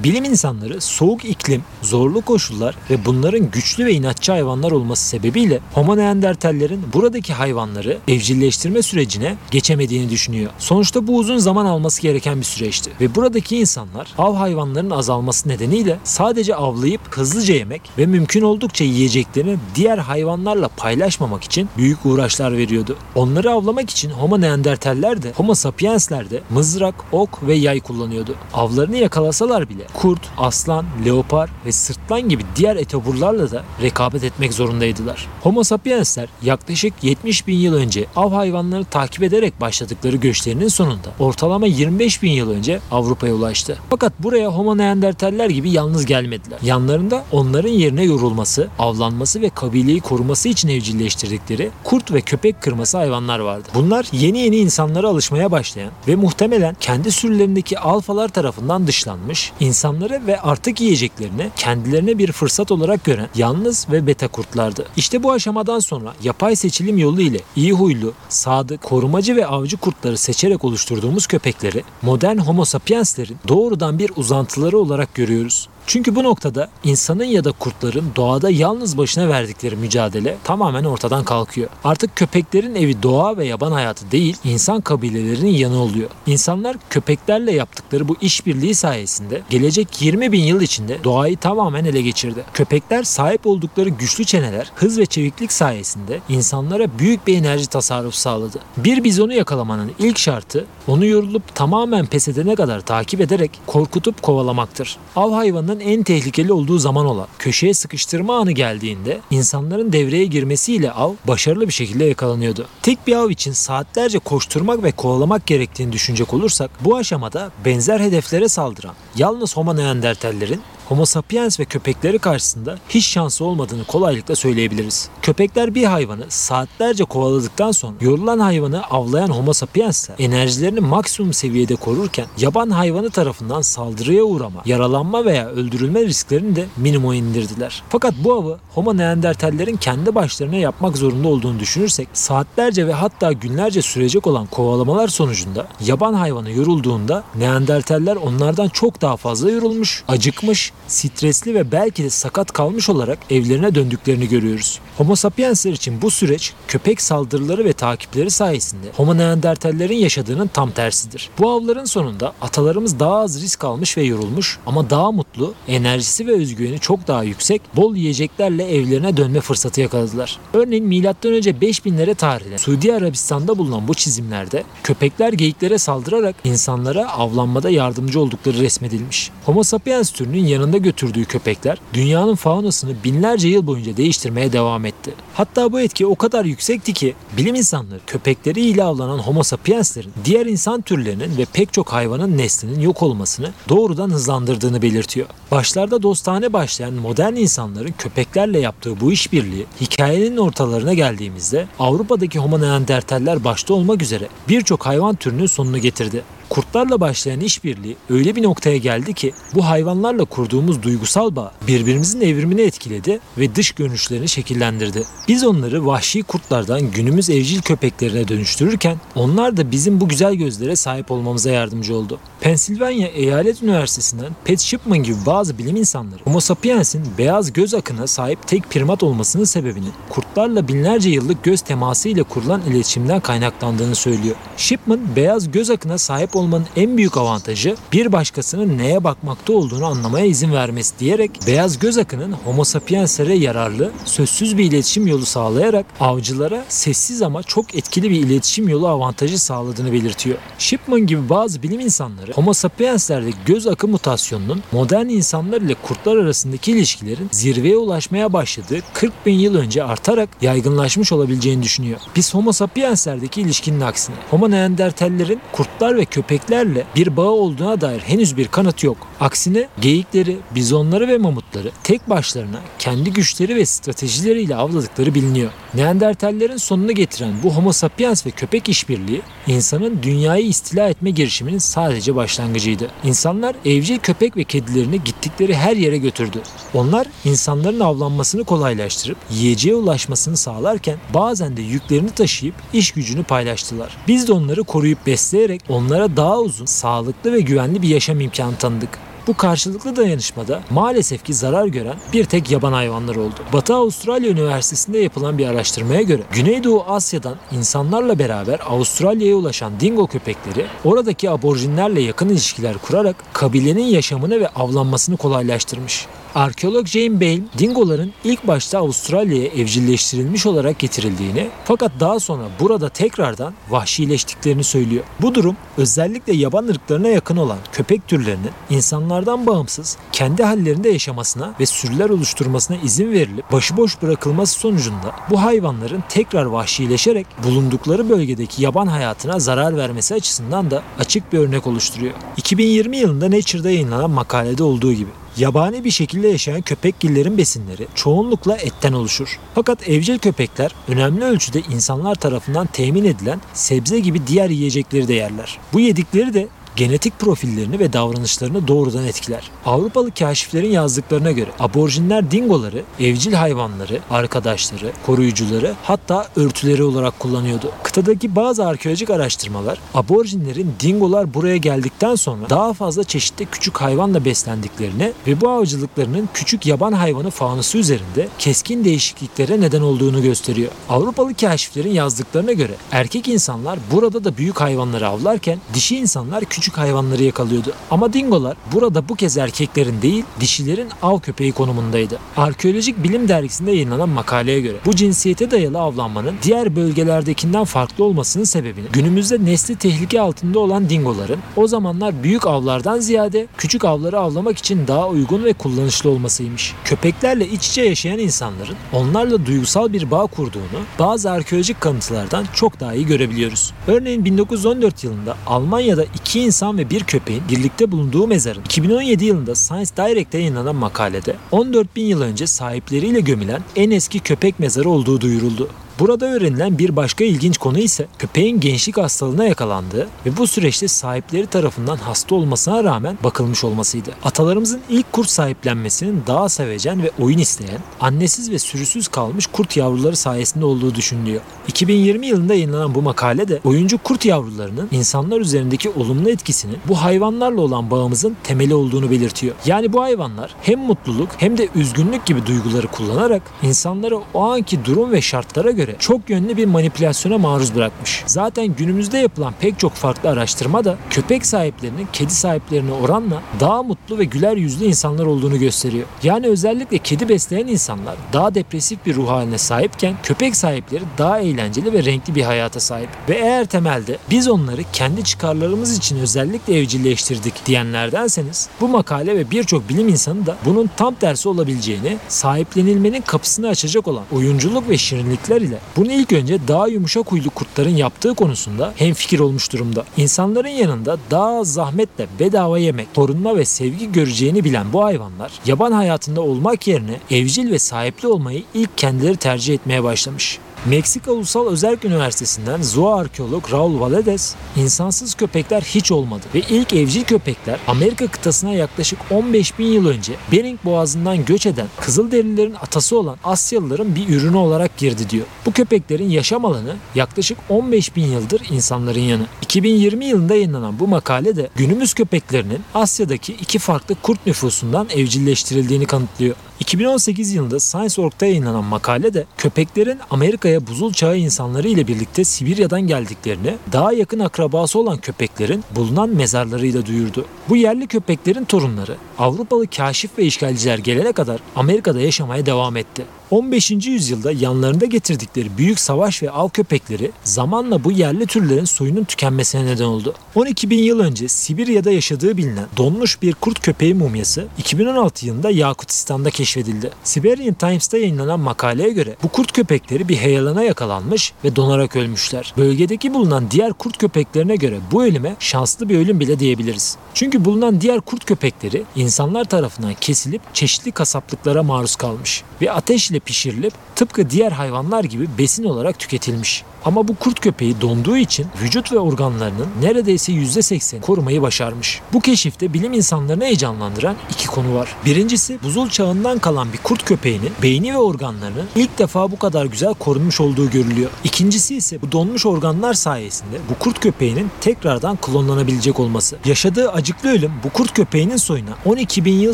Bilim 0.03 0.24
insanları 0.24 0.81
soğuk 0.81 1.25
iklim, 1.25 1.63
zorlu 1.81 2.21
koşullar 2.21 2.75
ve 2.89 3.05
bunların 3.05 3.51
güçlü 3.51 3.85
ve 3.85 3.93
inatçı 3.93 4.31
hayvanlar 4.31 4.71
olması 4.71 5.07
sebebiyle 5.07 5.59
Homo 5.74 5.97
neandertallerin 5.97 6.81
buradaki 6.93 7.33
hayvanları 7.33 7.97
evcilleştirme 8.07 8.81
sürecine 8.81 9.35
geçemediğini 9.51 10.09
düşünüyor. 10.09 10.51
Sonuçta 10.59 11.07
bu 11.07 11.17
uzun 11.17 11.38
zaman 11.38 11.65
alması 11.65 12.01
gereken 12.01 12.39
bir 12.39 12.45
süreçti. 12.45 12.91
Ve 13.01 13.15
buradaki 13.15 13.57
insanlar 13.57 14.07
av 14.17 14.35
hayvanlarının 14.35 14.91
azalması 14.91 15.50
nedeniyle 15.50 16.00
sadece 16.03 16.55
avlayıp 16.55 17.01
hızlıca 17.09 17.53
yemek 17.53 17.81
ve 17.97 18.05
mümkün 18.05 18.41
oldukça 18.41 18.83
yiyeceklerini 18.83 19.57
diğer 19.75 19.97
hayvanlarla 19.97 20.67
paylaşmamak 20.95 21.43
için 21.43 21.69
büyük 21.77 22.05
uğraşlar 22.05 22.57
veriyordu. 22.57 22.97
Onları 23.15 23.51
avlamak 23.51 23.89
için 23.89 24.09
Homo 24.09 24.41
neandertaller 24.41 25.23
de 25.23 25.31
Homo 25.31 25.55
sapiensler 25.55 26.29
de 26.29 26.41
mızrak, 26.49 26.95
ok 27.11 27.47
ve 27.47 27.55
yay 27.55 27.79
kullanıyordu. 27.79 28.35
Avlarını 28.53 28.97
yakalasalar 28.97 29.69
bile 29.69 29.83
kurt, 29.93 30.21
aslan, 30.37 30.85
leopar 31.05 31.49
ve 31.65 31.71
sırtlan 31.71 32.29
gibi 32.29 32.43
diğer 32.55 32.75
etoburlarla 32.75 33.51
da 33.51 33.63
rekabet 33.81 34.23
etmek 34.23 34.53
zorundaydılar. 34.53 35.27
Homo 35.41 35.63
sapiensler 35.63 36.29
yaklaşık 36.43 36.93
70 37.01 37.47
bin 37.47 37.57
yıl 37.57 37.73
önce 37.73 38.05
av 38.15 38.31
hayvanlarını 38.31 38.85
takip 38.85 39.23
ederek 39.23 39.61
başladıkları 39.61 40.15
göçlerinin 40.15 40.67
sonunda 40.67 41.09
ortalama 41.19 41.67
25 41.67 42.23
bin 42.23 42.31
yıl 42.31 42.49
önce 42.49 42.79
Avrupa'ya 42.91 43.33
ulaştı. 43.33 43.77
Fakat 43.89 44.13
buraya 44.19 44.47
Homo 44.47 44.77
neandertaller 44.77 45.49
gibi 45.49 45.71
yalnız 45.71 46.05
gelmediler. 46.05 46.59
Yanlarında 46.63 47.23
onların 47.31 47.69
yerine 47.69 48.03
yorulması, 48.03 48.67
avlanması 48.79 49.41
ve 49.41 49.49
kabileyi 49.49 49.99
koruması 49.99 50.49
için 50.49 50.69
evcilleştirdikleri 50.86 51.72
kurt 51.84 52.13
ve 52.13 52.22
köpek 52.22 52.62
kırması 52.62 52.98
hayvanlar 52.98 53.39
vardı. 53.39 53.70
Bunlar 53.74 54.08
yeni 54.12 54.39
yeni 54.39 54.58
insanlara 54.58 55.08
alışmaya 55.08 55.51
başlayan 55.51 55.92
ve 56.08 56.15
muhtemelen 56.15 56.75
kendi 56.80 57.12
sürülerindeki 57.12 57.80
alfalar 57.80 58.27
tarafından 58.27 58.88
dışlanmış, 58.88 59.51
insanları 59.60 60.27
ve 60.27 60.42
artık 60.42 60.82
yiyeceklerini 60.82 61.50
kendilerine 61.56 62.18
bir 62.18 62.32
fırsat 62.32 62.72
olarak 62.72 63.04
gören 63.04 63.30
yalnız 63.36 63.88
ve 63.92 64.08
beta 64.08 64.27
kurtlardı. 64.27 64.86
İşte 64.98 65.24
bu 65.24 65.32
aşamadan 65.32 65.80
sonra 65.80 66.13
yapay 66.24 66.56
seçilim 66.56 66.98
yolu 66.98 67.22
ile 67.22 67.39
iyi 67.56 67.74
huylu, 67.74 68.13
sadık, 68.30 68.82
korumacı 68.82 69.36
ve 69.36 69.48
avcı 69.48 69.77
kurtları 69.77 70.18
seçerek 70.18 70.63
oluşturduğumuz 70.65 71.27
köpekleri 71.27 71.84
modern 72.01 72.38
homo 72.38 72.65
sapienslerin 72.65 73.38
doğrudan 73.48 74.00
bir 74.00 74.12
uzantıları 74.15 74.77
olarak 74.80 75.13
görüyoruz. 75.13 75.68
Çünkü 75.88 76.15
bu 76.15 76.24
noktada 76.24 76.70
insanın 76.84 77.24
ya 77.24 77.44
da 77.44 77.51
kurtların 77.51 78.12
doğada 78.15 78.50
yalnız 78.50 78.98
başına 78.98 79.30
verdikleri 79.30 79.75
mücadele 79.75 80.38
tamamen 80.44 80.84
ortadan 80.84 81.24
kalkıyor. 81.24 81.70
Artık 81.84 82.15
köpeklerin 82.15 82.75
evi 82.75 83.04
doğa 83.04 83.38
ve 83.38 83.46
yaban 83.46 83.72
hayatı 83.72 84.12
değil, 84.12 84.38
insan 84.44 84.82
kabilelerinin 84.82 85.51
yanı 85.51 85.82
oluyor. 85.82 86.10
İnsanlar 86.25 86.77
köpeklerle 86.89 87.51
yaptıkları 87.51 88.08
bu 88.08 88.15
işbirliği 88.22 88.75
sayesinde 88.75 89.42
gelecek 89.50 90.01
20 90.01 90.32
bin 90.32 90.44
yıl 90.44 90.62
içinde 90.62 91.04
doğayı 91.04 91.38
tamamen 91.38 91.86
ele 91.86 92.01
geçirdi. 92.01 92.44
Köpekler 92.54 93.04
sahip 93.04 93.48
oldukları 93.48 93.89
güçlü 93.89 94.25
çeneler, 94.25 94.72
hız 94.75 94.98
ve 94.98 95.06
çeviklik 95.06 95.51
sayesinde 95.51 96.20
insanlara 96.30 97.00
büyük 97.00 97.27
bir 97.27 97.38
enerji 97.38 97.68
tasarrufu 97.68 98.18
sağladı. 98.18 98.60
Bir 98.77 99.04
bizonu 99.04 99.34
yakalamanın 99.34 99.92
ilk 100.00 100.18
şartı 100.18 100.65
onu 100.88 101.06
yorulup 101.06 101.56
tamamen 101.56 102.06
pes 102.06 102.27
edene 102.27 102.56
kadar 102.56 102.82
takip 102.82 103.22
ederek 103.22 103.51
korkutup 103.68 104.22
kovalamaktır. 104.22 104.98
Av 105.15 105.32
hayvanının 105.32 105.75
en 105.79 106.03
tehlikeli 106.03 106.53
olduğu 106.53 106.79
zaman 106.79 107.05
olan 107.05 107.27
köşeye 107.39 107.74
sıkıştırma 107.74 108.38
anı 108.38 108.51
geldiğinde 108.51 109.20
insanların 109.32 109.94
devreye 109.94 110.25
girmesiyle 110.25 110.91
av 110.91 111.13
başarılı 111.27 111.67
bir 111.67 111.74
şekilde 111.74 112.05
yakalanıyordu. 112.05 112.67
Tek 112.82 113.08
bir 113.08 113.15
av 113.15 113.29
için 113.29 113.51
saatlerce 113.51 114.20
koşturmak 114.20 114.84
ve 114.84 114.91
kovalamak 114.91 115.48
gerektiğini 115.48 115.91
düşünecek 115.91 116.34
olursak 116.34 116.72
bu 116.86 116.96
aşamada 116.96 117.51
benzer 117.65 118.00
hedeflere 118.00 118.50
saldıran 118.50 118.96
yalnız 119.15 119.58
Homo 119.58 119.75
neandertallerin 119.75 120.62
Homo 120.89 121.06
sapiens 121.06 121.60
ve 121.60 121.65
köpekleri 121.65 122.20
karşısında 122.20 122.77
hiç 122.89 123.06
şansı 123.06 123.46
olmadığını 123.46 123.84
kolaylıkla 123.84 124.36
söyleyebiliriz. 124.36 125.10
Köpekler 125.22 125.75
bir 125.75 125.84
hayvanı 125.84 126.25
saatlerce 126.30 127.04
kovaladıktan 127.04 127.72
sonra 127.72 127.94
yorulan 128.01 128.39
hayvanı 128.39 128.84
avlayan 128.84 129.27
Homo 129.27 129.54
sapiensler 129.54 130.15
enerjilerini 130.20 130.80
maksimum 130.80 131.34
seviyede 131.34 131.75
korurken 131.75 132.25
yaban 132.38 132.70
hayvanı 132.70 133.10
tarafından 133.10 133.62
saldırıya 133.62 134.24
uğrama, 134.24 134.62
yaralanma 134.65 135.25
veya 135.25 135.50
öldürülme 135.50 136.01
risklerini 136.01 136.56
de 136.56 136.65
minimuma 136.77 137.15
indirdiler. 137.15 137.84
Fakat 137.89 138.13
bu 138.24 138.34
avı 138.34 138.60
Homo 138.74 138.98
neandertallerin 138.98 139.77
kendi 139.77 140.15
başlarına 140.15 140.56
yapmak 140.56 140.98
zorunda 140.98 141.27
olduğunu 141.27 141.60
düşünürsek 141.60 142.08
saatlerce 142.13 142.88
ve 142.88 142.94
hatta 142.94 143.32
günlerce 143.32 143.82
sürecek 143.82 144.27
olan 144.27 144.46
kovalamalar 144.46 145.08
sonucunda 145.08 145.68
yaban 145.86 146.13
hayvanı 146.13 146.51
yorulduğunda 146.51 147.24
neandertaller 147.36 148.15
onlardan 148.15 148.70
çok 148.70 149.01
daha 149.01 149.18
fazla 149.18 149.51
yorulmuş, 149.51 150.04
acıkmış 150.08 150.75
stresli 150.88 151.53
ve 151.53 151.72
belki 151.72 152.03
de 152.03 152.10
sakat 152.10 152.51
kalmış 152.51 152.89
olarak 152.89 153.20
evlerine 153.29 153.75
döndüklerini 153.75 154.27
görüyoruz. 154.27 154.79
Homo 154.98 155.15
sapiensler 155.15 155.72
için 155.72 156.01
bu 156.01 156.12
süreç 156.12 156.53
köpek 156.67 157.01
saldırıları 157.01 157.65
ve 157.65 157.74
takipleri 157.74 158.32
sayesinde 158.32 158.88
Homo 158.96 159.17
neandertallerin 159.17 159.98
yaşadığının 159.98 160.48
tam 160.48 160.72
tersidir. 160.72 161.29
Bu 161.39 161.50
avların 161.51 161.86
sonunda 161.86 162.34
atalarımız 162.41 163.00
daha 163.00 163.15
az 163.15 163.41
risk 163.41 163.63
almış 163.63 163.98
ve 163.98 164.03
yorulmuş 164.03 164.60
ama 164.65 164.89
daha 164.89 165.12
mutlu, 165.12 165.53
enerjisi 165.67 166.27
ve 166.27 166.36
özgüveni 166.36 166.79
çok 166.79 167.08
daha 167.08 167.24
yüksek, 167.24 167.62
bol 167.75 167.96
yiyeceklerle 167.96 168.75
evlerine 168.75 169.17
dönme 169.17 169.41
fırsatı 169.41 169.82
yakaladılar. 169.82 170.39
Örneğin 170.53 170.86
M.Ö. 170.86 171.15
5000'lere 171.36 172.15
tarihli 172.15 172.60
Suudi 172.60 172.94
Arabistan'da 172.94 173.58
bulunan 173.58 173.88
bu 173.88 173.94
çizimlerde 173.94 174.63
köpekler 174.84 175.34
geyiklere 175.34 175.77
saldırarak 175.77 176.36
insanlara 176.44 177.12
avlanmada 177.12 177.70
yardımcı 177.70 178.20
oldukları 178.20 178.58
resmedilmiş. 178.58 179.32
Homo 179.46 179.63
sapiens 179.63 180.12
türünün 180.12 180.46
yanında 180.65 180.77
götürdüğü 180.77 181.25
köpekler 181.25 181.77
dünyanın 181.93 182.36
faunasını 182.36 182.95
binlerce 183.03 183.48
yıl 183.48 183.67
boyunca 183.67 183.98
değiştirmeye 183.98 184.53
devam 184.53 184.86
etti. 184.86 185.13
Hatta 185.34 185.72
bu 185.72 185.79
etki 185.79 186.05
o 186.05 186.15
kadar 186.15 186.45
yüksekti 186.45 186.93
ki 186.93 187.15
bilim 187.38 187.55
insanları 187.55 188.00
köpekleriyle 188.07 188.84
avlanan 188.84 189.17
Homo 189.19 189.43
sapienslerin 189.43 190.13
diğer 190.25 190.45
insan 190.45 190.81
türlerinin 190.81 191.38
ve 191.38 191.45
pek 191.53 191.74
çok 191.74 191.93
hayvanın 191.93 192.38
neslinin 192.38 192.79
yok 192.79 193.03
olmasını 193.03 193.51
doğrudan 193.69 194.10
hızlandırdığını 194.10 194.81
belirtiyor. 194.81 195.27
Başlarda 195.51 196.03
dostane 196.03 196.53
başlayan 196.53 196.93
modern 196.93 197.36
insanların 197.36 197.93
köpeklerle 197.98 198.60
yaptığı 198.60 199.00
bu 199.00 199.12
işbirliği 199.12 199.65
hikayenin 199.81 200.38
ortalarına 200.38 200.93
geldiğimizde 200.93 201.67
Avrupa'daki 201.79 202.39
Homo 202.39 202.62
neandertaller 202.62 203.43
başta 203.43 203.74
olmak 203.74 204.01
üzere 204.01 204.27
birçok 204.50 204.86
hayvan 204.86 205.15
türünün 205.15 205.45
sonunu 205.45 205.77
getirdi. 205.77 206.24
Kurtlarla 206.55 207.00
başlayan 207.00 207.39
işbirliği 207.39 207.95
öyle 208.09 208.35
bir 208.35 208.43
noktaya 208.43 208.77
geldi 208.77 209.13
ki 209.13 209.33
bu 209.55 209.65
hayvanlarla 209.65 210.25
kurduğumuz 210.25 210.83
duygusal 210.83 211.35
bağ 211.35 211.51
birbirimizin 211.67 212.21
evrimini 212.21 212.62
etkiledi 212.62 213.19
ve 213.38 213.55
dış 213.55 213.71
görünüşlerini 213.71 214.29
şekillendirdi. 214.29 215.03
Biz 215.27 215.43
onları 215.43 215.85
vahşi 215.85 216.24
kurtlardan 216.24 216.91
günümüz 216.91 217.29
evcil 217.29 217.62
köpeklerine 217.62 218.27
dönüştürürken 218.27 218.97
onlar 219.15 219.57
da 219.57 219.71
bizim 219.71 220.01
bu 220.01 220.07
güzel 220.07 220.35
gözlere 220.35 220.75
sahip 220.75 221.12
olmamıza 221.12 221.50
yardımcı 221.50 221.95
oldu. 221.95 222.19
Pensilvanya 222.41 223.07
Eyalet 223.07 223.63
Üniversitesi'nden 223.63 224.35
Pat 224.45 224.59
Shipman 224.59 225.03
gibi 225.03 225.17
bazı 225.25 225.57
bilim 225.57 225.75
insanları 225.75 226.24
Homo 226.24 226.39
sapiens'in 226.39 227.03
beyaz 227.17 227.53
göz 227.53 227.74
akına 227.74 228.07
sahip 228.07 228.47
tek 228.47 228.69
primat 228.69 229.03
olmasının 229.03 229.43
sebebini 229.43 229.89
kurtlarla 230.09 230.67
binlerce 230.67 231.09
yıllık 231.09 231.43
göz 231.43 231.62
teması 231.62 232.09
ile 232.09 232.24
kurulan 232.24 232.62
iletişimden 232.69 233.19
kaynaklandığını 233.19 233.95
söylüyor. 233.95 234.35
Shipman 234.57 235.00
beyaz 235.15 235.51
göz 235.51 235.69
akına 235.69 235.97
sahip 235.97 236.35
olmanın 236.45 236.67
en 236.75 236.97
büyük 236.97 237.17
avantajı 237.17 237.75
bir 237.93 238.11
başkasının 238.11 238.77
neye 238.77 239.03
bakmakta 239.03 239.53
olduğunu 239.53 239.85
anlamaya 239.85 240.25
izin 240.25 240.53
vermesi 240.53 240.99
diyerek 240.99 241.31
beyaz 241.47 241.79
göz 241.79 241.97
akının 241.97 242.31
homo 242.31 242.63
sapienslere 242.63 243.35
yararlı, 243.35 243.91
sözsüz 244.05 244.57
bir 244.57 244.65
iletişim 244.65 245.07
yolu 245.07 245.25
sağlayarak 245.25 245.85
avcılara 245.99 246.65
sessiz 246.69 247.21
ama 247.21 247.43
çok 247.43 247.75
etkili 247.75 248.09
bir 248.09 248.19
iletişim 248.19 248.69
yolu 248.69 248.87
avantajı 248.87 249.39
sağladığını 249.39 249.93
belirtiyor. 249.93 250.37
Shipman 250.59 251.07
gibi 251.07 251.29
bazı 251.29 251.63
bilim 251.63 251.79
insanları 251.79 252.33
homo 252.33 252.53
sapienslerde 252.53 253.29
göz 253.45 253.67
akı 253.67 253.87
mutasyonunun 253.87 254.63
modern 254.71 255.05
insanlar 255.05 255.61
ile 255.61 255.73
kurtlar 255.73 256.17
arasındaki 256.17 256.71
ilişkilerin 256.71 257.29
zirveye 257.31 257.77
ulaşmaya 257.77 258.33
başladığı 258.33 258.79
40 258.93 259.25
bin 259.25 259.39
yıl 259.39 259.55
önce 259.55 259.83
artarak 259.83 260.29
yaygınlaşmış 260.41 261.11
olabileceğini 261.11 261.63
düşünüyor. 261.63 261.99
Biz 262.15 262.33
homo 262.33 262.51
sapienslerdeki 262.51 263.41
ilişkinin 263.41 263.81
aksine 263.81 264.15
homo 264.29 264.51
neandertallerin 264.51 265.41
kurtlar 265.51 265.97
ve 265.97 266.05
köpeklerle 266.27 266.84
bir 266.96 267.17
bağı 267.17 267.32
olduğuna 267.32 267.82
dair 267.82 268.00
henüz 268.00 268.38
bir 268.38 268.48
kanıt 268.48 268.84
yok. 268.84 268.98
Aksine 269.20 269.67
geyikleri, 269.82 270.38
bizonları 270.55 271.08
ve 271.08 271.17
mamutları 271.17 271.72
tek 271.84 272.10
başlarına 272.10 272.60
kendi 272.79 273.13
güçleri 273.13 273.55
ve 273.55 273.65
stratejileriyle 273.65 274.55
avladıkları 274.55 275.15
biliniyor. 275.15 275.51
Neandertallerin 275.75 276.58
sonunu 276.58 276.91
getiren 276.91 277.34
bu 277.44 277.55
homo 277.55 277.72
sapiens 277.72 278.25
ve 278.25 278.32
köpek 278.32 278.70
işbirliği 278.70 279.22
insanın 279.48 280.00
dünyayı 280.03 280.46
istila 280.46 280.89
etme 280.89 281.10
girişiminin 281.10 281.58
sadece 281.58 282.15
başlangıcıydı. 282.15 282.91
İnsanlar 283.03 283.55
evcil 283.65 284.00
köpek 284.00 284.38
ve 284.38 284.44
kedilerini 284.44 285.03
gittikleri 285.03 285.55
her 285.55 285.75
yere 285.75 285.98
götürdü. 285.98 286.41
Onlar 286.74 287.08
insanların 287.25 287.79
avlanmasını 287.79 288.44
kolaylaştırıp 288.44 289.17
yiyeceğe 289.32 289.75
ulaşmasını 289.75 290.38
sağlarken 290.38 290.98
bazen 291.13 291.58
de 291.58 291.62
yüklerini 291.62 292.12
taşıyıp 292.12 292.55
iş 292.74 292.91
gücünü 292.91 293.24
paylaştılar. 293.24 293.98
Biz 294.08 294.27
de 294.27 294.34
onları 294.34 294.63
koruyup 294.63 295.05
besleyerek 295.05 295.62
onlara 295.70 296.17
daha 296.17 296.39
uzun, 296.39 296.65
sağlıklı 296.65 297.34
ve 297.34 297.39
güvenli 297.41 297.82
bir 297.82 297.89
yaşam 297.89 298.20
imkanı 298.20 298.55
tanıdık. 298.55 299.00
Bu 299.27 299.34
karşılıklı 299.38 299.96
dayanışmada 299.96 300.62
maalesef 300.70 301.25
ki 301.25 301.34
zarar 301.34 301.65
gören 301.65 301.96
bir 302.13 302.25
tek 302.25 302.51
yaban 302.51 302.74
hayvanlar 302.74 303.15
oldu. 303.15 303.36
Batı 303.53 303.75
Avustralya 303.75 304.29
Üniversitesi'nde 304.29 304.98
yapılan 304.98 305.38
bir 305.38 305.48
araştırmaya 305.48 306.01
göre 306.01 306.22
Güneydoğu 306.34 306.84
Asya'dan 306.88 307.36
insanlarla 307.51 308.20
beraber 308.20 308.60
Avustralya'ya 308.70 309.36
ulaşan 309.36 309.79
dingo 309.79 310.08
köpekleri 310.08 310.65
oradaki 310.86 311.29
aborjinlerle 311.29 312.01
yakın 312.01 312.29
ilişkiler 312.29 312.77
kurarak 312.77 313.15
kabilenin 313.34 313.86
yaşamını 313.86 314.39
ve 314.39 314.48
avlanmasını 314.48 315.17
kolaylaştırmış. 315.17 316.08
Arkeolog 316.36 316.88
Jane 316.88 317.22
Bale, 317.22 317.42
dingoların 317.58 318.13
ilk 318.24 318.48
başta 318.48 318.80
Avustralya'ya 318.80 319.48
evcilleştirilmiş 319.48 320.46
olarak 320.46 320.80
getirildiğini 320.80 321.50
fakat 321.65 321.92
daha 322.00 322.20
sonra 322.20 322.44
burada 322.60 322.89
tekrardan 322.89 323.54
vahşileştiklerini 323.70 324.63
söylüyor. 324.63 325.04
Bu 325.22 325.36
durum 325.36 325.58
özellikle 325.77 326.34
yaban 326.34 326.68
ırklarına 326.68 327.08
yakın 327.08 327.38
olan 327.38 327.58
köpek 327.72 328.08
türlerinin 328.08 328.51
insanlardan 328.70 329.48
bağımsız 329.48 329.98
kendi 330.12 330.44
hallerinde 330.44 330.89
yaşamasına 330.89 331.54
ve 331.60 331.65
sürüler 331.65 332.10
oluşturmasına 332.10 332.77
izin 332.77 333.12
verilip 333.12 333.51
başıboş 333.51 334.01
bırakılması 334.01 334.60
sonucunda 334.60 335.12
bu 335.30 335.42
hayvanların 335.42 336.04
tekrar 336.10 336.46
vahşileşerek 336.46 337.27
bulundukları 337.44 338.10
bölgedeki 338.10 338.63
yaban 338.63 338.88
hayatına 338.88 339.39
zarar 339.39 339.77
vermesi 339.77 340.15
açısından 340.15 340.72
da 340.72 340.84
açık 341.00 341.34
bir 341.34 341.39
örnek 341.39 341.68
oluşturuyor. 341.68 342.13
2020 342.38 342.98
yılında 342.98 343.32
Nature'da 343.32 343.72
yayınlanan 343.72 344.12
makalede 344.12 344.63
olduğu 344.63 344.94
gibi 344.94 345.10
Yabani 345.38 345.84
bir 345.84 345.92
şekilde 345.92 346.27
yaşayan 346.27 346.62
köpekgillerin 346.62 347.38
besinleri 347.38 347.88
çoğunlukla 347.96 348.58
etten 348.58 348.94
oluşur. 348.94 349.39
Fakat 349.56 349.89
evcil 349.89 350.20
köpekler 350.20 350.75
önemli 350.88 351.24
ölçüde 351.24 351.62
insanlar 351.74 352.15
tarafından 352.15 352.68
temin 352.68 353.06
edilen 353.06 353.42
sebze 353.54 354.00
gibi 354.00 354.27
diğer 354.27 354.50
yiyecekleri 354.50 355.08
de 355.08 355.13
yerler. 355.13 355.60
Bu 355.74 355.80
yedikleri 355.80 356.34
de 356.34 356.48
genetik 356.75 357.20
profillerini 357.20 357.79
ve 357.79 357.94
davranışlarını 357.94 358.67
doğrudan 358.67 359.05
etkiler. 359.05 359.51
Avrupalı 359.65 360.12
kaşiflerin 360.12 360.72
yazdıklarına 360.72 361.32
göre 361.32 361.50
aborjinler 361.60 362.32
dingoları 362.32 362.84
evcil 363.00 363.34
hayvanları, 363.34 364.00
arkadaşları, 364.10 364.91
koruyucuları 365.05 365.74
hatta 365.84 366.27
örtüleri 366.36 366.84
olarak 366.84 367.20
kullanıyordu. 367.20 367.72
Kıtadaki 367.84 368.36
bazı 368.36 368.67
arkeolojik 368.67 369.10
araştırmalar 369.10 369.79
aborjinlerin 369.94 370.74
dingolar 370.79 371.34
buraya 371.34 371.58
geldikten 371.58 372.15
sonra 372.15 372.50
daha 372.50 372.74
fazla 372.74 373.03
çeşitli 373.03 373.46
küçük 373.46 373.77
hayvanla 373.77 374.25
beslendiklerini 374.25 375.13
ve 375.27 375.41
bu 375.41 375.50
avcılıklarının 375.50 376.29
küçük 376.34 376.65
yaban 376.65 376.91
hayvanı 376.91 377.29
faunusu 377.29 377.77
üzerinde 377.77 378.27
keskin 378.39 378.86
değişikliklere 378.86 379.62
neden 379.62 379.82
olduğunu 379.82 380.22
gösteriyor. 380.22 380.72
Avrupalı 380.89 381.34
kaşiflerin 381.34 381.91
yazdıklarına 381.91 382.51
göre 382.51 382.74
erkek 382.91 383.27
insanlar 383.27 383.79
burada 383.91 384.24
da 384.24 384.38
büyük 384.38 384.62
hayvanları 384.62 385.08
avlarken 385.08 385.60
dişi 385.74 385.98
insanlar 385.98 386.46
küçük 386.46 386.64
küçük 386.65 386.77
hayvanları 386.77 387.24
yakalıyordu. 387.24 387.74
Ama 387.91 388.13
dingolar 388.13 388.57
burada 388.74 389.10
bu 389.10 389.15
kez 389.15 389.38
erkeklerin 389.38 390.01
değil 390.01 390.24
dişilerin 390.39 390.89
av 391.01 391.19
köpeği 391.19 391.51
konumundaydı. 391.51 392.19
Arkeolojik 392.38 393.03
Bilim 393.03 393.27
Dergisi'nde 393.27 393.72
yayınlanan 393.72 394.10
makaleye 394.10 394.62
göre 394.62 394.77
bu 394.86 394.95
cinsiyete 394.95 395.51
dayalı 395.51 395.79
avlanmanın 395.79 396.36
diğer 396.43 396.75
bölgelerdekinden 396.75 397.63
farklı 397.63 398.03
olmasının 398.03 398.43
sebebini 398.43 398.86
günümüzde 398.93 399.45
nesli 399.45 399.75
tehlike 399.75 400.22
altında 400.22 400.60
olan 400.60 400.89
dingoların 400.89 401.39
o 401.55 401.67
zamanlar 401.67 402.24
büyük 402.24 402.48
avlardan 402.48 403.00
ziyade 403.00 403.48
küçük 403.57 403.86
avları 403.86 404.19
avlamak 404.19 404.57
için 404.57 404.88
daha 404.88 405.07
uygun 405.07 405.43
ve 405.43 405.53
kullanışlı 405.53 406.10
olmasıymış. 406.10 406.74
Köpeklerle 406.86 407.48
iç 407.48 407.67
içe 407.67 407.81
yaşayan 407.81 408.19
insanların 408.19 408.75
onlarla 408.93 409.45
duygusal 409.45 409.93
bir 409.93 410.12
bağ 410.12 410.25
kurduğunu 410.25 410.79
bazı 411.00 411.31
arkeolojik 411.31 411.81
kanıtlardan 411.81 412.45
çok 412.53 412.79
daha 412.79 412.93
iyi 412.93 413.05
görebiliyoruz. 413.05 413.74
Örneğin 413.88 414.25
1914 414.25 415.03
yılında 415.03 415.38
Almanya'da 415.48 416.03
iki 416.03 416.39
insan 416.39 416.54
insan 416.55 416.77
ve 416.77 416.89
bir 416.89 417.03
köpeğin 417.03 417.43
birlikte 417.50 417.91
bulunduğu 417.91 418.27
mezarın 418.27 418.62
2017 418.62 419.25
yılında 419.25 419.55
Science 419.55 419.91
Direct'te 419.97 420.38
yayınlanan 420.38 420.75
makalede 420.75 421.36
14 421.51 421.95
bin 421.95 422.06
yıl 422.06 422.21
önce 422.21 422.47
sahipleriyle 422.47 423.19
gömülen 423.19 423.62
en 423.75 423.91
eski 423.91 424.19
köpek 424.19 424.60
mezarı 424.60 424.89
olduğu 424.89 425.21
duyuruldu. 425.21 425.69
Burada 425.99 426.25
öğrenilen 426.25 426.77
bir 426.77 426.95
başka 426.95 427.23
ilginç 427.23 427.58
konu 427.58 427.79
ise 427.79 428.08
köpeğin 428.19 428.60
gençlik 428.60 428.97
hastalığına 428.97 429.45
yakalandığı 429.45 430.08
ve 430.25 430.38
bu 430.38 430.47
süreçte 430.47 430.88
sahipleri 430.88 431.47
tarafından 431.47 431.97
hasta 431.97 432.36
olmasına 432.36 432.84
rağmen 432.84 433.17
bakılmış 433.23 433.63
olmasıydı. 433.63 434.12
Atalarımızın 434.23 434.81
ilk 434.89 435.13
kurt 435.13 435.29
sahiplenmesinin 435.29 436.23
daha 436.27 436.49
sevecen 436.49 437.03
ve 437.03 437.12
oyun 437.19 437.38
isteyen, 437.38 437.79
annesiz 437.99 438.51
ve 438.51 438.60
sürüsüz 438.60 439.08
kalmış 439.08 439.47
kurt 439.47 439.77
yavruları 439.77 440.15
sayesinde 440.15 440.65
olduğu 440.65 440.95
düşünülüyor. 440.95 441.41
2020 441.67 442.27
yılında 442.27 442.53
yayınlanan 442.53 442.95
bu 442.95 443.01
makalede 443.01 443.60
oyuncu 443.63 443.97
kurt 443.97 444.25
yavrularının 444.25 444.89
insanlar 444.91 445.39
üzerindeki 445.39 445.89
olumlu 445.89 446.29
etkisinin 446.29 446.77
bu 446.88 447.01
hayvanlarla 447.01 447.62
olan 447.62 447.91
bağımızın 447.91 448.38
temeli 448.43 448.75
olduğunu 448.75 449.12
belirtiyor. 449.12 449.55
Yani 449.65 449.93
bu 449.93 450.01
hayvanlar 450.01 450.55
hem 450.62 450.79
mutluluk 450.79 451.29
hem 451.38 451.58
de 451.58 451.69
üzgünlük 451.75 452.25
gibi 452.25 452.45
duyguları 452.45 452.88
kullanarak 452.88 453.41
insanları 453.63 454.19
o 454.34 454.43
anki 454.43 454.86
durum 454.86 455.12
ve 455.12 455.21
şartlara 455.21 455.71
göre 455.71 455.85
göre 455.86 455.95
çok 456.00 456.30
yönlü 456.30 456.58
bir 456.58 456.65
manipülasyona 456.65 457.38
maruz 457.38 457.76
bırakmış. 457.76 458.24
Zaten 458.26 458.67
günümüzde 458.67 459.17
yapılan 459.17 459.54
pek 459.60 459.80
çok 459.80 459.93
farklı 459.93 460.30
araştırma 460.30 460.86
da 460.86 460.98
köpek 461.10 461.45
sahiplerinin 461.45 462.08
kedi 462.13 462.34
sahiplerine 462.34 462.91
oranla 462.91 463.41
daha 463.60 463.84
mutlu 463.84 464.17
ve 464.17 464.24
güler 464.24 464.58
yüzlü 464.58 464.86
insanlar 464.86 465.26
olduğunu 465.26 465.60
gösteriyor. 465.60 466.08
Yani 466.24 466.48
özellikle 466.48 466.98
kedi 466.98 467.30
besleyen 467.30 467.67
insanlar 467.67 468.15
daha 468.34 468.56
depresif 468.56 469.06
bir 469.06 469.15
ruh 469.15 469.30
haline 469.30 469.58
sahipken 469.58 470.15
köpek 470.24 470.56
sahipleri 470.56 471.04
daha 471.17 471.39
eğlenceli 471.39 471.93
ve 471.93 472.04
renkli 472.04 472.36
bir 472.36 472.43
hayata 472.43 472.80
sahip. 472.80 473.10
Ve 473.30 473.36
eğer 473.36 473.65
temelde 473.65 474.17
biz 474.30 474.48
onları 474.48 474.82
kendi 474.93 475.24
çıkarlarımız 475.24 475.98
için 475.98 476.19
özellikle 476.19 476.80
evcilleştirdik 476.80 477.65
diyenlerdenseniz 477.65 478.69
bu 478.82 478.88
makale 478.88 479.36
ve 479.36 479.52
birçok 479.52 479.89
bilim 479.89 480.08
insanı 480.08 480.45
da 480.45 480.58
bunun 480.65 480.89
tam 480.98 481.15
tersi 481.15 481.50
olabileceğini, 481.50 482.17
sahiplenilmenin 482.28 483.21
kapısını 483.21 483.67
açacak 483.67 484.08
olan 484.08 484.24
oyunculuk 484.32 484.89
ve 484.89 484.98
şirinlikler 484.98 485.62
ile 485.62 485.74
bunu 485.97 486.11
ilk 486.11 486.33
önce 486.33 486.67
daha 486.67 486.88
yumuşak 486.88 487.31
huylu 487.31 487.49
kurtların 487.49 487.95
yaptığı 487.95 488.35
konusunda 488.35 488.93
hemfikir 488.95 489.39
olmuş 489.39 489.73
durumda. 489.73 490.05
İnsanların 490.17 490.67
yanında 490.67 491.17
daha 491.31 491.63
zahmetle 491.63 492.27
bedava 492.39 492.77
yemek, 492.79 493.15
korunma 493.15 493.57
ve 493.57 493.65
sevgi 493.65 494.11
göreceğini 494.11 494.63
bilen 494.63 494.93
bu 494.93 495.03
hayvanlar 495.03 495.51
yaban 495.65 495.91
hayatında 495.91 496.41
olmak 496.41 496.88
yerine 496.88 497.19
evcil 497.31 497.71
ve 497.71 497.79
sahipli 497.79 498.27
olmayı 498.27 498.63
ilk 498.73 498.97
kendileri 498.97 499.38
tercih 499.38 499.73
etmeye 499.73 500.03
başlamış. 500.03 500.59
Meksika 500.86 501.32
Ulusal 501.32 501.67
Özerk 501.67 502.06
Üniversitesi'nden 502.06 502.82
zooarkeolog 502.82 503.71
Raul 503.71 504.00
Valadez, 504.00 504.56
insansız 504.76 505.36
köpekler 505.36 505.82
hiç 505.82 506.12
olmadı 506.12 506.43
ve 506.56 506.60
ilk 506.60 506.93
evcil 506.93 507.24
köpekler 507.24 507.80
Amerika 507.88 508.28
kıtasına 508.28 508.74
yaklaşık 508.74 509.19
15 509.32 509.80
bin 509.80 509.86
yıl 509.86 510.08
önce 510.08 510.34
Bering 510.52 510.80
Boğazı'ndan 510.86 511.45
göç 511.45 511.65
eden 511.65 511.88
Kızılderililerin 512.00 512.74
atası 512.74 513.19
olan 513.19 513.38
Asyalıların 513.43 514.15
bir 514.15 514.30
ürünü 514.30 514.58
olarak 514.58 514.98
girdi 514.98 515.30
diyor. 515.30 515.45
Bu 515.65 515.71
köpeklerin 515.71 516.30
yaşam 516.30 516.65
alanı 516.65 516.95
yaklaşık 517.15 517.58
15 517.69 518.15
bin 518.15 518.26
yıldır 518.26 518.62
insanların 518.71 519.19
yanı. 519.19 519.45
2020 519.62 520.26
yılında 520.26 520.56
yayınlanan 520.56 521.00
bu 521.00 521.08
makalede 521.08 521.69
günümüz 521.76 522.13
köpeklerinin 522.13 522.82
Asya'daki 522.93 523.54
iki 523.54 523.80
farklı 523.80 524.15
kurt 524.21 524.45
nüfusundan 524.48 525.08
evcilleştirildiğini 525.10 526.06
kanıtlıyor. 526.06 526.56
2018 526.79 527.53
yılında 527.53 527.79
Science.org'da 527.79 528.45
yayınlanan 528.45 528.83
makalede 528.83 529.45
köpeklerin 529.57 530.19
Amerika'ya 530.29 530.88
buzul 530.88 531.13
çağı 531.13 531.38
insanları 531.38 531.88
ile 531.88 532.07
birlikte 532.07 532.43
Sibirya'dan 532.43 533.01
geldiklerini, 533.01 533.75
daha 533.91 534.13
yakın 534.13 534.39
akrabası 534.39 534.99
olan 534.99 535.17
köpeklerin 535.17 535.83
bulunan 535.95 536.29
mezarlarıyla 536.29 537.05
duyurdu. 537.05 537.45
Bu 537.69 537.75
yerli 537.75 538.07
köpeklerin 538.07 538.65
torunları 538.65 539.15
Avrupalı 539.39 539.88
kaşif 539.88 540.38
ve 540.38 540.43
işgalciler 540.43 540.97
gelene 540.97 541.31
kadar 541.31 541.59
Amerika'da 541.75 542.19
yaşamaya 542.19 542.65
devam 542.65 542.97
etti. 542.97 543.25
15. 543.51 543.91
yüzyılda 543.91 544.51
yanlarında 544.51 545.05
getirdikleri 545.05 545.77
büyük 545.77 545.99
savaş 545.99 546.43
ve 546.43 546.51
av 546.51 546.69
köpekleri 546.69 547.31
zamanla 547.43 548.03
bu 548.03 548.12
yerli 548.12 548.45
türlerin 548.45 548.86
soyunun 548.86 549.23
tükenmesine 549.23 549.86
neden 549.86 550.03
oldu. 550.03 550.34
12 550.55 550.89
bin 550.89 551.03
yıl 551.03 551.19
önce 551.19 551.47
Sibirya'da 551.47 552.12
yaşadığı 552.12 552.58
bilinen 552.58 552.86
donmuş 552.97 553.41
bir 553.41 553.53
kurt 553.53 553.79
köpeği 553.79 554.13
mumyası 554.13 554.67
2016 554.77 555.45
yılında 555.45 555.69
Yakutistan'da 555.69 556.49
keşfedildi. 556.49 557.12
Siberian 557.23 557.73
Times'ta 557.73 558.17
yayınlanan 558.17 558.60
makaleye 558.60 559.10
göre 559.10 559.36
bu 559.43 559.47
kurt 559.47 559.71
köpekleri 559.71 560.29
bir 560.29 560.38
heyelana 560.38 560.84
yakalanmış 560.84 561.53
ve 561.63 561.75
donarak 561.75 562.15
ölmüşler. 562.15 562.73
Bölgedeki 562.77 563.34
bulunan 563.34 563.71
diğer 563.71 563.93
kurt 563.93 564.17
köpeklerine 564.17 564.75
göre 564.75 564.99
bu 565.12 565.23
ölüme 565.23 565.55
şanslı 565.60 566.10
bir 566.10 566.17
ölüm 566.17 566.39
bile 566.39 566.60
diyebiliriz. 566.60 567.17
Çünkü 567.34 567.65
bulunan 567.65 568.01
diğer 568.01 568.21
kurt 568.21 568.45
köpekleri 568.45 569.03
insanlar 569.15 569.65
tarafından 569.65 570.13
kesilip 570.21 570.62
çeşitli 570.73 571.12
kasaplıklara 571.12 571.84
maruz 571.84 572.15
kalmış 572.15 572.63
ve 572.81 572.91
ateşle 572.91 573.35
pişirilip 573.39 573.93
tıpkı 574.15 574.50
diğer 574.50 574.71
hayvanlar 574.71 575.24
gibi 575.24 575.48
besin 575.58 575.84
olarak 575.84 576.19
tüketilmiş. 576.19 576.84
Ama 577.06 577.28
bu 577.28 577.36
kurt 577.36 577.60
köpeği 577.60 578.02
donduğu 578.02 578.38
için 578.38 578.68
vücut 578.82 579.12
ve 579.12 579.20
organlarının 579.20 579.88
neredeyse 580.02 580.52
%80 580.52 581.22
korumayı 581.22 581.62
başarmış. 581.62 582.22
Bu 582.34 582.41
keşifte 582.41 582.94
bilim 582.94 583.13
insanlarını 583.13 583.63
heyecanlandıran 583.63 584.36
iki 584.50 584.68
konu 584.68 584.96
var. 584.96 585.15
Birincisi 585.26 585.80
buzul 585.84 586.10
çağından 586.10 586.60
kalan 586.60 586.94
bir 586.94 586.98
kurt 586.98 587.26
köpeğinin 587.26 587.72
beyni 587.84 588.13
ve 588.13 588.18
organlarının 588.18 588.88
ilk 588.96 589.20
defa 589.20 589.52
bu 589.52 589.60
kadar 589.60 589.86
güzel 589.86 590.13
korunmuş 590.13 590.62
olduğu 590.62 590.89
görülüyor. 590.89 591.30
İkincisi 591.44 591.96
ise 591.96 592.22
bu 592.22 592.32
donmuş 592.32 592.65
organlar 592.65 593.13
sayesinde 593.13 593.78
bu 593.89 594.00
kurt 594.00 594.20
köpeğinin 594.20 594.72
tekrardan 594.82 595.36
klonlanabilecek 595.36 596.20
olması. 596.20 596.58
Yaşadığı 596.65 597.12
acıklı 597.12 597.50
ölüm 597.50 597.72
bu 597.84 597.89
kurt 597.89 598.13
köpeğinin 598.13 598.58
soyuna 598.58 598.98
12 599.06 599.46
bin 599.46 599.60
yıl 599.60 599.74